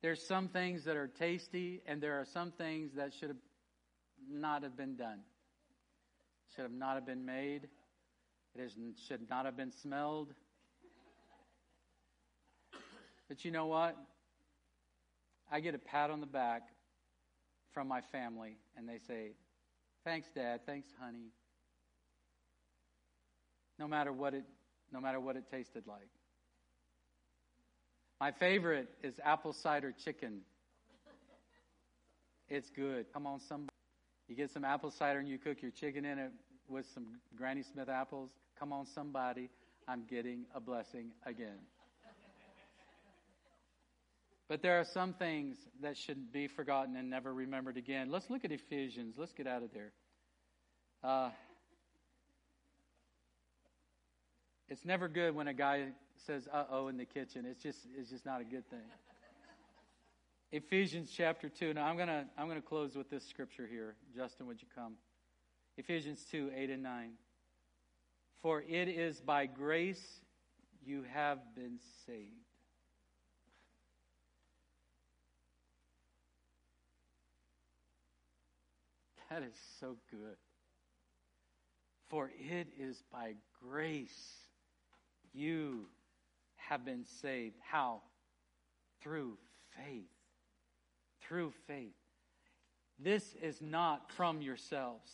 There's 0.00 0.24
some 0.24 0.48
things 0.48 0.84
that 0.84 0.96
are 0.96 1.08
tasty, 1.08 1.82
and 1.86 2.00
there 2.00 2.20
are 2.20 2.24
some 2.24 2.52
things 2.52 2.92
that 2.94 3.12
should 3.12 3.28
have 3.28 3.36
not 4.30 4.62
have 4.62 4.76
been 4.76 4.94
done. 4.94 5.20
Should 6.54 6.62
have 6.62 6.72
not 6.72 6.94
have 6.94 7.04
been 7.06 7.24
made. 7.24 7.68
It 8.54 8.60
is, 8.60 8.76
should 9.06 9.28
not 9.28 9.44
have 9.44 9.56
been 9.56 9.72
smelled. 9.72 10.32
But 13.28 13.44
you 13.44 13.50
know 13.50 13.66
what? 13.66 13.96
I 15.50 15.60
get 15.60 15.74
a 15.74 15.78
pat 15.78 16.10
on 16.10 16.20
the 16.20 16.26
back 16.26 16.62
from 17.72 17.88
my 17.88 18.00
family, 18.00 18.56
and 18.76 18.88
they 18.88 18.98
say, 18.98 19.32
"Thanks, 20.04 20.30
Dad. 20.30 20.64
Thanks, 20.64 20.88
honey." 20.98 21.32
No 23.78 23.86
matter 23.86 24.12
what 24.12 24.34
it, 24.34 24.44
no 24.92 25.00
matter 25.00 25.20
what 25.20 25.36
it 25.36 25.50
tasted 25.50 25.86
like. 25.86 26.08
My 28.20 28.32
favorite 28.32 28.88
is 29.02 29.14
apple 29.24 29.52
cider 29.52 29.94
chicken. 30.04 30.40
It's 32.48 32.70
good. 32.70 33.06
Come 33.12 33.26
on, 33.26 33.40
somebody. 33.40 33.72
You 34.28 34.34
get 34.34 34.50
some 34.50 34.64
apple 34.64 34.90
cider 34.90 35.18
and 35.20 35.28
you 35.28 35.38
cook 35.38 35.62
your 35.62 35.70
chicken 35.70 36.04
in 36.04 36.18
it 36.18 36.32
with 36.68 36.86
some 36.94 37.06
Granny 37.36 37.62
Smith 37.62 37.88
apples. 37.88 38.30
Come 38.58 38.72
on, 38.72 38.86
somebody. 38.86 39.50
I'm 39.86 40.04
getting 40.10 40.44
a 40.54 40.60
blessing 40.60 41.10
again. 41.24 41.58
But 44.48 44.62
there 44.62 44.80
are 44.80 44.84
some 44.84 45.12
things 45.12 45.58
that 45.82 45.96
should 45.96 46.32
be 46.32 46.48
forgotten 46.48 46.96
and 46.96 47.10
never 47.10 47.32
remembered 47.32 47.76
again. 47.76 48.10
Let's 48.10 48.30
look 48.30 48.44
at 48.44 48.50
Ephesians. 48.50 49.16
Let's 49.18 49.32
get 49.32 49.46
out 49.46 49.62
of 49.62 49.72
there. 49.72 49.92
Uh, 51.04 51.30
it's 54.68 54.84
never 54.84 55.06
good 55.06 55.34
when 55.34 55.48
a 55.48 55.54
guy 55.54 55.88
says 56.26 56.48
"uh 56.52 56.64
oh" 56.70 56.88
in 56.88 56.96
the 56.96 57.04
kitchen. 57.04 57.44
It's 57.46 57.62
just 57.62 57.78
it's 57.96 58.10
just 58.10 58.26
not 58.26 58.40
a 58.40 58.44
good 58.44 58.68
thing. 58.70 58.80
Ephesians 60.52 61.12
chapter 61.14 61.48
2. 61.48 61.74
Now 61.74 61.86
I'm 61.86 61.96
to 62.08 62.24
I'm 62.36 62.48
to 62.50 62.60
close 62.60 62.94
with 62.96 63.10
this 63.10 63.26
scripture 63.26 63.66
here. 63.66 63.94
Justin, 64.14 64.46
would 64.46 64.60
you 64.60 64.68
come? 64.74 64.94
Ephesians 65.76 66.24
2, 66.30 66.50
8 66.56 66.70
and 66.70 66.82
9. 66.82 67.10
For 68.42 68.62
it 68.62 68.88
is 68.88 69.20
by 69.20 69.46
grace 69.46 70.20
you 70.84 71.04
have 71.12 71.38
been 71.54 71.78
saved. 72.06 72.32
That 79.30 79.42
is 79.42 79.54
so 79.78 79.96
good. 80.10 80.36
For 82.08 82.30
it 82.38 82.68
is 82.78 83.02
by 83.12 83.34
grace 83.62 84.48
you 85.34 85.86
have 86.68 86.84
been 86.84 87.04
saved. 87.22 87.56
How? 87.70 88.02
Through 89.02 89.38
faith. 89.76 90.10
Through 91.22 91.52
faith. 91.66 91.94
This 92.98 93.34
is 93.40 93.60
not 93.62 94.10
from 94.12 94.42
yourselves. 94.42 95.10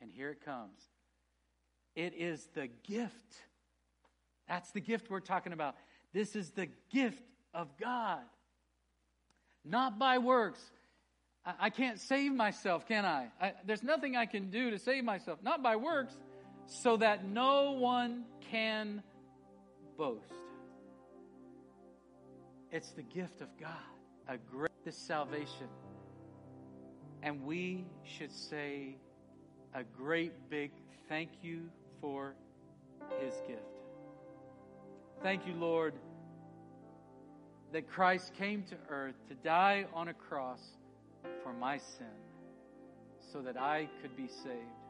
And 0.00 0.10
here 0.10 0.30
it 0.30 0.44
comes. 0.44 0.78
It 1.94 2.14
is 2.16 2.46
the 2.54 2.68
gift. 2.84 3.34
That's 4.48 4.70
the 4.70 4.80
gift 4.80 5.10
we're 5.10 5.20
talking 5.20 5.52
about. 5.52 5.76
This 6.12 6.34
is 6.34 6.50
the 6.50 6.68
gift 6.92 7.22
of 7.52 7.68
God. 7.78 8.20
Not 9.64 9.98
by 9.98 10.18
works. 10.18 10.60
I, 11.44 11.70
can't 11.70 11.98
save 11.98 12.32
myself, 12.32 12.86
can 12.86 13.04
I? 13.04 13.28
I? 13.40 13.52
There's 13.64 13.82
nothing 13.82 14.16
I 14.16 14.26
can 14.26 14.50
do 14.50 14.70
to 14.70 14.78
save 14.78 15.04
myself. 15.04 15.38
Not 15.42 15.62
by 15.62 15.76
works, 15.76 16.14
so 16.66 16.98
that 16.98 17.24
no 17.24 17.72
one 17.72 18.24
can 18.50 19.02
boast. 20.00 20.32
It's 22.72 22.92
the 22.92 23.02
gift 23.02 23.42
of 23.42 23.48
God, 23.60 23.68
a 24.28 24.38
great 24.38 24.70
salvation. 24.88 25.68
And 27.22 27.44
we 27.44 27.84
should 28.02 28.32
say 28.32 28.96
a 29.74 29.84
great 29.84 30.32
big 30.48 30.70
thank 31.06 31.28
you 31.42 31.68
for 32.00 32.34
his 33.22 33.34
gift. 33.46 33.60
Thank 35.22 35.46
you, 35.46 35.52
Lord, 35.52 35.92
that 37.70 37.86
Christ 37.86 38.32
came 38.32 38.62
to 38.70 38.76
earth 38.88 39.16
to 39.28 39.34
die 39.34 39.84
on 39.92 40.08
a 40.08 40.14
cross 40.14 40.62
for 41.42 41.52
my 41.52 41.76
sin 41.76 42.06
so 43.30 43.42
that 43.42 43.58
I 43.58 43.86
could 44.00 44.16
be 44.16 44.28
saved. 44.28 44.80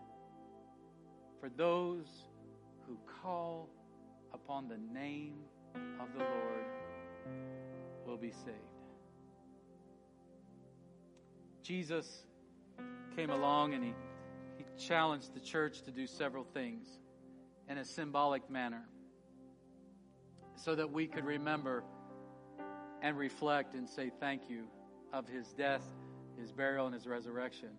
For 1.40 1.49
those 1.49 2.07
who 2.87 2.96
call 3.20 3.68
upon 4.33 4.69
the 4.69 4.79
name 4.93 5.35
of 6.01 6.12
the 6.12 6.21
Lord 6.21 6.64
will 8.07 8.16
be 8.16 8.31
saved. 8.31 8.57
Jesus 11.62 12.25
came 13.14 13.31
along 13.31 13.75
and 13.75 13.85
he, 13.85 13.95
he 14.59 14.64
challenged 14.79 15.35
the 15.35 15.40
church 15.40 15.83
to 15.83 15.90
do 15.90 16.07
several 16.07 16.45
things 16.45 16.88
in 17.69 17.79
a 17.79 17.85
symbolic 17.85 18.49
manner 18.51 18.83
so 20.57 20.75
that 20.75 20.90
we 20.90 21.07
could 21.07 21.25
remember 21.25 21.85
and 23.03 23.16
reflect 23.16 23.75
and 23.75 23.88
say 23.88 24.11
thank 24.21 24.43
you 24.49 24.64
of 25.12 25.27
his 25.29 25.53
death, 25.53 25.85
his 26.38 26.53
burial, 26.53 26.87
and 26.87 26.95
his 26.95 27.07
resurrection. 27.07 27.71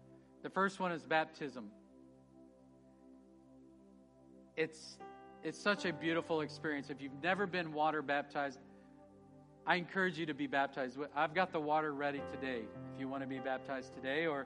The 0.43 0.49
first 0.49 0.79
one 0.79 0.91
is 0.91 1.03
baptism. 1.03 1.69
It's, 4.57 4.97
it's 5.43 5.57
such 5.57 5.85
a 5.85 5.93
beautiful 5.93 6.41
experience. 6.41 6.89
If 6.89 7.01
you've 7.01 7.21
never 7.23 7.47
been 7.47 7.73
water 7.73 8.01
baptized, 8.01 8.59
I 9.65 9.75
encourage 9.75 10.17
you 10.17 10.25
to 10.25 10.33
be 10.33 10.47
baptized. 10.47 10.97
I've 11.15 11.33
got 11.33 11.51
the 11.51 11.59
water 11.59 11.93
ready 11.93 12.21
today. 12.31 12.63
If 12.93 12.99
you 12.99 13.07
want 13.07 13.23
to 13.23 13.27
be 13.27 13.39
baptized 13.39 13.93
today, 13.95 14.25
or, 14.25 14.45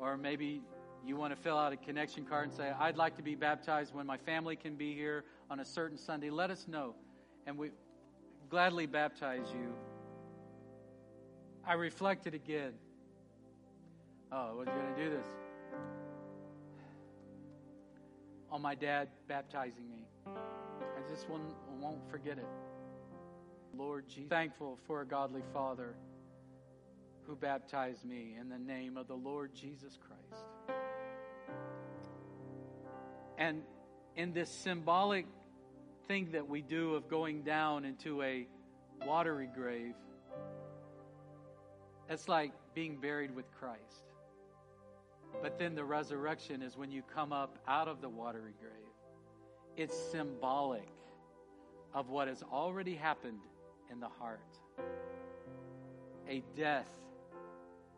or 0.00 0.16
maybe 0.16 0.62
you 1.04 1.16
want 1.16 1.34
to 1.34 1.40
fill 1.40 1.58
out 1.58 1.72
a 1.72 1.76
connection 1.76 2.24
card 2.24 2.48
and 2.48 2.52
say, 2.52 2.72
I'd 2.78 2.96
like 2.96 3.16
to 3.16 3.22
be 3.22 3.34
baptized 3.34 3.94
when 3.94 4.06
my 4.06 4.16
family 4.16 4.56
can 4.56 4.76
be 4.76 4.94
here 4.94 5.24
on 5.50 5.60
a 5.60 5.64
certain 5.64 5.96
Sunday, 5.96 6.30
let 6.30 6.50
us 6.50 6.66
know. 6.68 6.94
And 7.46 7.58
we 7.58 7.70
gladly 8.48 8.86
baptize 8.86 9.46
you. 9.52 9.72
I 11.66 11.74
reflected 11.74 12.34
again. 12.34 12.72
Oh, 14.30 14.50
I 14.50 14.52
was 14.52 14.68
going 14.68 14.94
to 14.94 15.04
do 15.04 15.10
this. 15.10 15.26
On 18.52 18.62
my 18.62 18.74
dad 18.74 19.08
baptizing 19.26 19.88
me. 19.90 20.06
I 20.26 21.10
just 21.10 21.28
won't, 21.28 21.54
won't 21.80 22.08
forget 22.10 22.38
it. 22.38 22.46
Lord 23.74 24.06
Jesus. 24.08 24.28
Thankful 24.28 24.78
for 24.86 25.00
a 25.00 25.06
godly 25.06 25.42
father 25.52 25.94
who 27.26 27.34
baptized 27.34 28.04
me 28.04 28.36
in 28.38 28.48
the 28.48 28.58
name 28.58 28.96
of 28.98 29.08
the 29.08 29.14
Lord 29.14 29.54
Jesus 29.54 29.98
Christ. 30.06 30.44
And 33.38 33.62
in 34.16 34.34
this 34.34 34.50
symbolic 34.50 35.26
thing 36.06 36.32
that 36.32 36.46
we 36.46 36.60
do 36.60 36.94
of 36.94 37.08
going 37.08 37.42
down 37.42 37.86
into 37.86 38.22
a 38.22 38.46
watery 39.06 39.48
grave, 39.54 39.94
it's 42.10 42.28
like 42.28 42.52
being 42.74 43.00
buried 43.00 43.34
with 43.34 43.50
Christ. 43.58 44.11
But 45.40 45.58
then 45.58 45.74
the 45.74 45.84
resurrection 45.84 46.62
is 46.62 46.76
when 46.76 46.90
you 46.90 47.02
come 47.14 47.32
up 47.32 47.58
out 47.66 47.88
of 47.88 48.00
the 48.00 48.08
watery 48.08 48.54
grave. 48.60 48.72
It's 49.76 49.96
symbolic 50.10 50.88
of 51.94 52.10
what 52.10 52.28
has 52.28 52.42
already 52.42 52.94
happened 52.94 53.40
in 53.90 54.00
the 54.00 54.08
heart. 54.08 54.40
A 56.28 56.42
death 56.56 56.88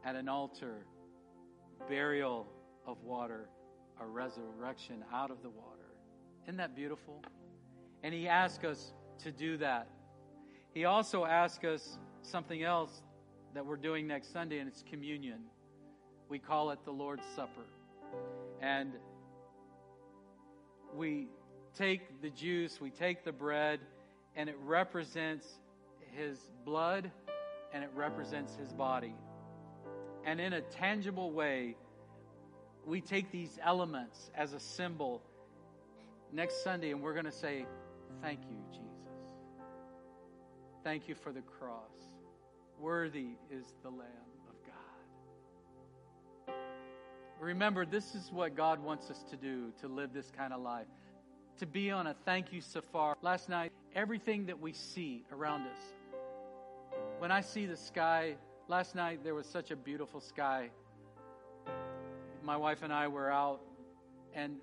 at 0.05 0.17
an 0.17 0.29
altar, 0.29 0.87
burial 1.89 2.47
of 2.87 3.03
water, 3.03 3.49
a 4.01 4.07
resurrection 4.07 5.05
out 5.13 5.31
of 5.31 5.43
the 5.43 5.51
water. 5.51 5.95
Isn't 6.45 6.57
that 6.59 6.77
beautiful? 6.77 7.23
And 8.03 8.13
he 8.13 8.29
asks 8.29 8.65
us 8.65 8.93
to 9.23 9.33
do 9.33 9.57
that. 9.59 9.89
He 10.73 10.85
also 10.85 11.25
asks 11.25 11.65
us 11.65 11.99
something 12.23 12.63
else 12.63 13.03
that 13.55 13.65
we're 13.65 13.77
doing 13.77 14.07
next 14.07 14.33
Sunday, 14.33 14.59
and 14.59 14.69
it's 14.69 14.83
communion. 14.91 15.41
We 16.29 16.39
call 16.39 16.71
it 16.71 16.79
the 16.85 16.91
Lord's 16.91 17.27
Supper. 17.37 17.67
And 18.61 18.93
we 20.95 21.29
take 21.77 22.23
the 22.23 22.31
juice, 22.31 22.81
we 22.81 22.91
take 22.91 23.25
the 23.25 23.33
bread, 23.33 23.81
and 24.37 24.49
it 24.49 24.57
represents 24.65 25.47
his 26.13 26.39
blood 26.65 27.11
and 27.73 27.83
it 27.83 27.91
represents 27.95 28.55
his 28.55 28.73
body. 28.73 29.15
And 30.25 30.41
in 30.41 30.55
a 30.55 30.61
tangible 30.61 31.33
way, 31.33 31.77
we 32.87 33.01
take 33.01 33.31
these 33.31 33.59
elements 33.63 34.31
as 34.35 34.53
a 34.53 34.61
symbol 34.61 35.23
next 36.33 36.63
Sunday 36.63 36.91
and 36.91 37.03
we're 37.03 37.15
going 37.15 37.25
to 37.25 37.33
say, 37.33 37.67
Thank 38.23 38.41
you, 38.49 38.57
Jesus. 38.71 38.85
Thank 40.83 41.09
you 41.09 41.15
for 41.15 41.33
the 41.33 41.43
cross. 41.43 41.91
Worthy 42.79 43.37
is 43.51 43.75
the 43.83 43.91
Lamb 43.91 44.34
Remember, 47.41 47.85
this 47.85 48.15
is 48.15 48.31
what 48.33 48.57
God 48.57 48.83
wants 48.83 49.11
us 49.11 49.23
to 49.31 49.37
do 49.37 49.73
to 49.81 49.89
live 49.89 50.13
this 50.13 50.31
kind 50.31 50.53
of 50.53 50.61
life. 50.61 50.87
To 51.59 51.67
be 51.67 51.91
on 51.91 52.07
a 52.07 52.15
thank 52.25 52.53
you 52.53 52.61
safari. 52.61 53.17
Last 53.23 53.49
night, 53.49 53.73
everything 53.95 54.47
that 54.47 54.61
we 54.61 54.73
see 54.73 55.25
around 55.33 55.63
us, 55.63 55.79
when 57.19 57.31
I 57.31 57.41
see 57.41 57.67
the 57.67 57.77
sky, 57.77 58.37
last 58.69 58.95
night 58.95 59.23
there 59.23 59.35
was 59.35 59.47
such 59.47 59.71
a 59.71 59.77
beautiful 59.77 60.21
sky. 60.21 60.71
My 62.43 62.57
wife 62.57 62.83
and 62.83 62.93
I 62.93 63.09
were 63.09 63.31
out, 63.31 63.61
and 64.35 64.57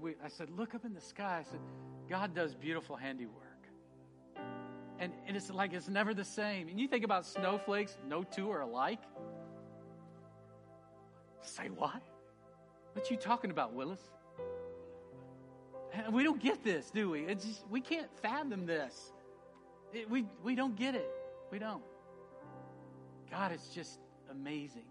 we, 0.00 0.14
I 0.24 0.28
said, 0.28 0.50
Look 0.50 0.74
up 0.74 0.84
in 0.84 0.94
the 0.94 1.00
sky. 1.00 1.38
I 1.40 1.50
said, 1.50 1.60
God 2.08 2.34
does 2.34 2.54
beautiful 2.54 2.96
handiwork. 2.96 3.42
And, 4.98 5.12
and 5.26 5.36
it's 5.36 5.50
like 5.50 5.72
it's 5.72 5.88
never 5.88 6.14
the 6.14 6.24
same. 6.24 6.68
And 6.68 6.78
you 6.78 6.88
think 6.88 7.04
about 7.04 7.26
snowflakes, 7.26 7.96
no 8.08 8.22
two 8.22 8.50
are 8.50 8.60
alike. 8.60 9.00
Say 11.54 11.68
what? 11.68 12.02
What 12.94 13.10
you 13.12 13.16
talking 13.16 13.52
about, 13.52 13.74
Willis? 13.74 14.00
We 16.10 16.24
don't 16.24 16.42
get 16.42 16.64
this, 16.64 16.90
do 16.90 17.10
we? 17.10 17.20
It's 17.20 17.44
just, 17.44 17.64
we 17.70 17.80
can't 17.80 18.08
fathom 18.20 18.66
this. 18.66 19.12
It, 19.92 20.10
we, 20.10 20.24
we 20.42 20.56
don't 20.56 20.74
get 20.74 20.96
it. 20.96 21.08
We 21.52 21.60
don't. 21.60 21.84
God 23.30 23.52
is 23.52 23.68
just 23.72 24.00
amazing. 24.32 24.82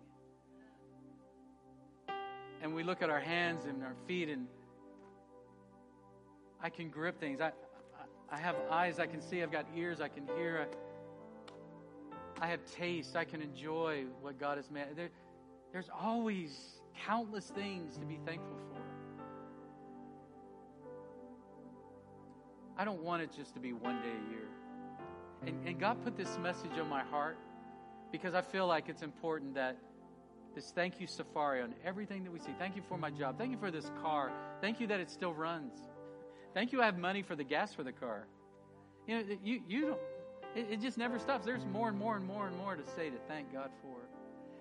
And 2.61 2.73
we 2.73 2.83
look 2.83 3.01
at 3.01 3.09
our 3.09 3.19
hands 3.19 3.65
and 3.65 3.83
our 3.83 3.95
feet, 4.07 4.29
and 4.29 4.47
I 6.61 6.69
can 6.69 6.89
grip 6.89 7.19
things. 7.19 7.41
I, 7.41 7.51
I 8.31 8.37
have 8.37 8.55
eyes 8.71 8.99
I 8.99 9.05
can 9.05 9.21
see. 9.21 9.43
I've 9.43 9.51
got 9.51 9.65
ears 9.75 9.99
I 9.99 10.07
can 10.07 10.25
hear. 10.37 10.69
I, 12.39 12.45
I 12.45 12.47
have 12.47 12.61
taste. 12.65 13.17
I 13.17 13.25
can 13.25 13.41
enjoy 13.41 14.05
what 14.21 14.39
God 14.39 14.55
has 14.55 14.71
made. 14.71 14.85
There, 14.95 15.09
there's 15.73 15.89
always 15.99 16.51
countless 17.05 17.45
things 17.45 17.97
to 17.97 18.05
be 18.05 18.19
thankful 18.25 18.55
for. 18.69 18.81
I 22.77 22.85
don't 22.85 23.01
want 23.03 23.23
it 23.23 23.31
just 23.35 23.55
to 23.55 23.59
be 23.59 23.73
one 23.73 24.01
day 24.01 24.09
a 24.09 24.31
year. 24.31 24.47
And, 25.45 25.67
and 25.67 25.79
God 25.79 26.03
put 26.03 26.15
this 26.15 26.37
message 26.37 26.77
on 26.79 26.87
my 26.87 27.03
heart 27.03 27.37
because 28.11 28.35
I 28.35 28.41
feel 28.41 28.67
like 28.67 28.87
it's 28.87 29.01
important 29.01 29.55
that 29.55 29.77
this 30.53 30.71
thank 30.71 31.01
you, 31.01 31.07
Safari, 31.07 31.61
on 31.61 31.73
everything 31.83 32.23
that 32.23 32.31
we 32.31 32.39
see. 32.39 32.53
Thank 32.59 32.75
you 32.75 32.83
for 32.87 32.97
my 32.97 33.09
job. 33.09 33.39
Thank 33.39 33.51
you 33.51 33.57
for 33.57 33.71
this 33.71 33.91
car. 34.01 34.31
Thank 34.61 34.79
you 34.79 34.85
that 34.87 34.99
it 34.99 35.09
still 35.09 35.33
runs. 35.33 35.73
Thank 36.53 36.71
you, 36.71 36.81
I 36.81 36.85
have 36.85 36.99
money 36.99 37.23
for 37.23 37.35
the 37.35 37.43
gas 37.43 37.73
for 37.73 37.83
the 37.83 37.91
car. 37.91 38.27
You 39.07 39.17
know, 39.17 39.23
you, 39.43 39.61
you 39.67 39.81
don't, 39.81 39.99
it, 40.55 40.73
it 40.73 40.81
just 40.81 40.99
never 40.99 41.17
stops. 41.17 41.45
There's 41.45 41.65
more 41.65 41.89
and 41.89 41.97
more 41.97 42.15
and 42.15 42.25
more 42.25 42.47
and 42.47 42.55
more 42.55 42.75
to 42.75 42.85
say 42.95 43.09
to 43.09 43.17
thank 43.27 43.51
God 43.51 43.71
for. 43.81 43.97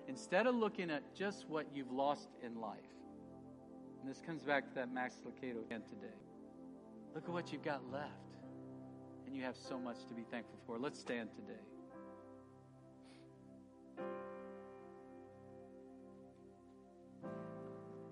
Instead 0.07 0.47
of 0.47 0.55
looking 0.55 0.91
at 0.91 1.15
just 1.15 1.47
what 1.49 1.65
you've 1.73 1.91
lost 1.91 2.29
in 2.45 2.59
life, 2.59 2.79
and 4.01 4.09
this 4.09 4.21
comes 4.21 4.43
back 4.43 4.67
to 4.67 4.75
that 4.75 4.93
Max 4.93 5.15
Lucado 5.25 5.63
again 5.65 5.81
today. 5.87 6.13
Look 7.15 7.23
at 7.23 7.29
what 7.29 7.53
you've 7.53 7.63
got 7.63 7.81
left. 7.91 8.11
And 9.25 9.35
you 9.35 9.43
have 9.43 9.55
so 9.55 9.79
much 9.79 10.05
to 10.09 10.13
be 10.13 10.23
thankful 10.29 10.59
for. 10.67 10.77
Let's 10.77 10.99
stand 10.99 11.29
today. 11.31 11.59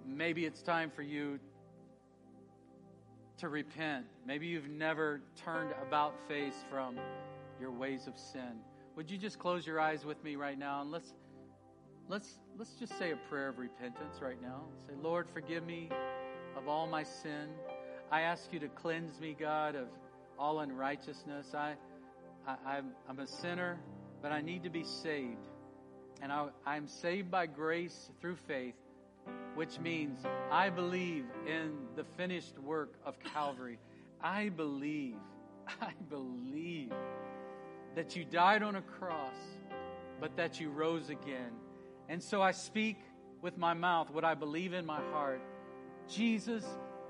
Maybe 0.05 0.45
it's 0.45 0.61
time 0.61 0.89
for 0.89 1.01
you 1.01 1.39
to 3.37 3.49
repent. 3.49 4.05
Maybe 4.25 4.47
you've 4.47 4.69
never 4.69 5.21
turned 5.35 5.73
about 5.85 6.13
face 6.27 6.63
from 6.69 6.95
your 7.59 7.71
ways 7.71 8.07
of 8.07 8.17
sin. 8.17 8.59
Would 8.95 9.09
you 9.09 9.17
just 9.17 9.39
close 9.39 9.65
your 9.65 9.79
eyes 9.79 10.05
with 10.05 10.23
me 10.23 10.35
right 10.35 10.57
now 10.57 10.81
and 10.81 10.91
let's 10.91 11.13
let's 12.07 12.39
let's 12.57 12.73
just 12.73 12.97
say 12.97 13.11
a 13.11 13.17
prayer 13.29 13.49
of 13.49 13.57
repentance 13.57 14.21
right 14.21 14.41
now. 14.41 14.63
Say, 14.87 14.93
Lord, 15.01 15.27
forgive 15.33 15.65
me 15.65 15.89
of 16.57 16.67
all 16.67 16.87
my 16.87 17.03
sin. 17.03 17.49
I 18.11 18.21
ask 18.21 18.51
you 18.51 18.59
to 18.59 18.67
cleanse 18.67 19.19
me, 19.19 19.35
God, 19.39 19.75
of 19.75 19.87
all 20.37 20.59
unrighteousness. 20.59 21.53
I, 21.53 21.75
I 22.45 22.51
am 22.53 22.57
I'm, 22.67 22.91
I'm 23.09 23.19
a 23.19 23.27
sinner, 23.27 23.79
but 24.21 24.31
I 24.31 24.41
need 24.41 24.63
to 24.63 24.69
be 24.69 24.83
saved. 24.83 25.47
And 26.21 26.31
I, 26.31 26.47
I'm 26.65 26.87
saved 26.87 27.31
by 27.31 27.47
grace 27.47 28.09
through 28.19 28.35
faith 28.47 28.75
which 29.55 29.79
means 29.79 30.19
I 30.49 30.69
believe 30.69 31.25
in 31.45 31.73
the 31.95 32.03
finished 32.17 32.57
work 32.59 32.93
of 33.05 33.15
Calvary. 33.19 33.79
I 34.21 34.49
believe, 34.49 35.15
I 35.81 35.91
believe 36.09 36.93
that 37.95 38.15
you 38.15 38.23
died 38.23 38.63
on 38.63 38.75
a 38.75 38.81
cross, 38.81 39.35
but 40.19 40.35
that 40.37 40.59
you 40.59 40.69
rose 40.69 41.09
again. 41.09 41.51
And 42.11 42.21
so 42.21 42.41
I 42.41 42.51
speak 42.51 42.97
with 43.41 43.57
my 43.57 43.73
mouth 43.73 44.11
what 44.11 44.25
I 44.25 44.33
believe 44.33 44.73
in 44.73 44.85
my 44.85 44.99
heart 45.13 45.41
Jesus 46.09 46.65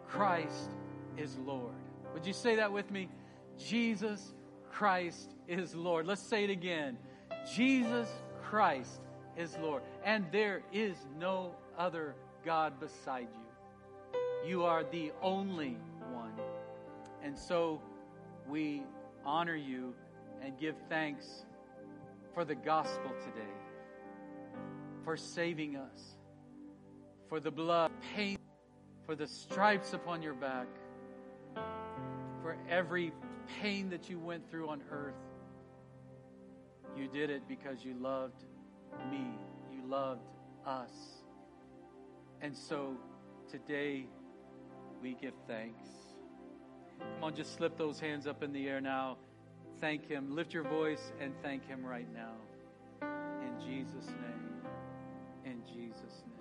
Christ 0.07 0.69
is 1.17 1.39
Lord. 1.39 1.73
Would 2.13 2.23
you 2.23 2.33
say 2.33 2.57
that 2.57 2.71
with 2.71 2.91
me? 2.91 3.09
Jesus 3.57 4.35
Christ 4.69 5.33
is 5.47 5.73
Lord. 5.73 6.05
Let's 6.05 6.21
say 6.21 6.43
it 6.43 6.51
again. 6.51 6.99
Jesus 7.51 8.07
Christ 8.43 9.01
is 9.35 9.57
Lord. 9.59 9.81
And 10.03 10.25
there 10.31 10.61
is 10.71 10.95
no 11.17 11.55
other 11.79 12.13
God 12.45 12.79
beside 12.79 13.27
you. 13.33 14.49
You 14.49 14.65
are 14.65 14.83
the 14.83 15.13
only 15.23 15.77
one. 16.13 16.33
And 17.23 17.35
so 17.35 17.81
we 18.47 18.83
honor 19.25 19.55
you 19.55 19.95
and 20.43 20.59
give 20.59 20.75
thanks 20.89 21.45
for 22.35 22.45
the 22.45 22.55
gospel 22.55 23.11
today, 23.25 23.49
for 25.03 25.17
saving 25.17 25.75
us, 25.75 26.17
for 27.27 27.39
the 27.39 27.51
blood, 27.51 27.91
pain, 28.15 28.37
for 29.05 29.15
the 29.15 29.27
stripes 29.27 29.93
upon 29.93 30.21
your 30.21 30.33
back, 30.33 30.67
for 32.41 32.57
every 32.69 33.11
pain 33.61 33.89
that 33.89 34.09
you 34.09 34.19
went 34.19 34.49
through 34.49 34.69
on 34.69 34.81
earth. 34.91 35.15
You 36.95 37.07
did 37.07 37.29
it 37.29 37.47
because 37.47 37.83
you 37.83 37.93
loved 37.93 38.43
me. 39.09 39.27
You 39.71 39.87
loved 39.87 40.27
us. 40.65 40.91
And 42.41 42.55
so 42.55 42.97
today 43.49 44.05
we 45.01 45.13
give 45.13 45.33
thanks. 45.47 45.87
Come 46.99 47.23
on, 47.23 47.35
just 47.35 47.55
slip 47.55 47.77
those 47.77 47.99
hands 47.99 48.27
up 48.27 48.43
in 48.43 48.51
the 48.53 48.67
air 48.67 48.81
now. 48.81 49.17
Thank 49.79 50.07
Him. 50.07 50.35
Lift 50.35 50.53
your 50.53 50.63
voice 50.63 51.11
and 51.19 51.33
thank 51.41 51.65
Him 51.67 51.83
right 51.83 52.07
now. 52.13 52.33
In 53.01 53.59
Jesus' 53.59 54.07
name. 54.07 54.40
Jesus' 55.67 56.23
name. 56.27 56.40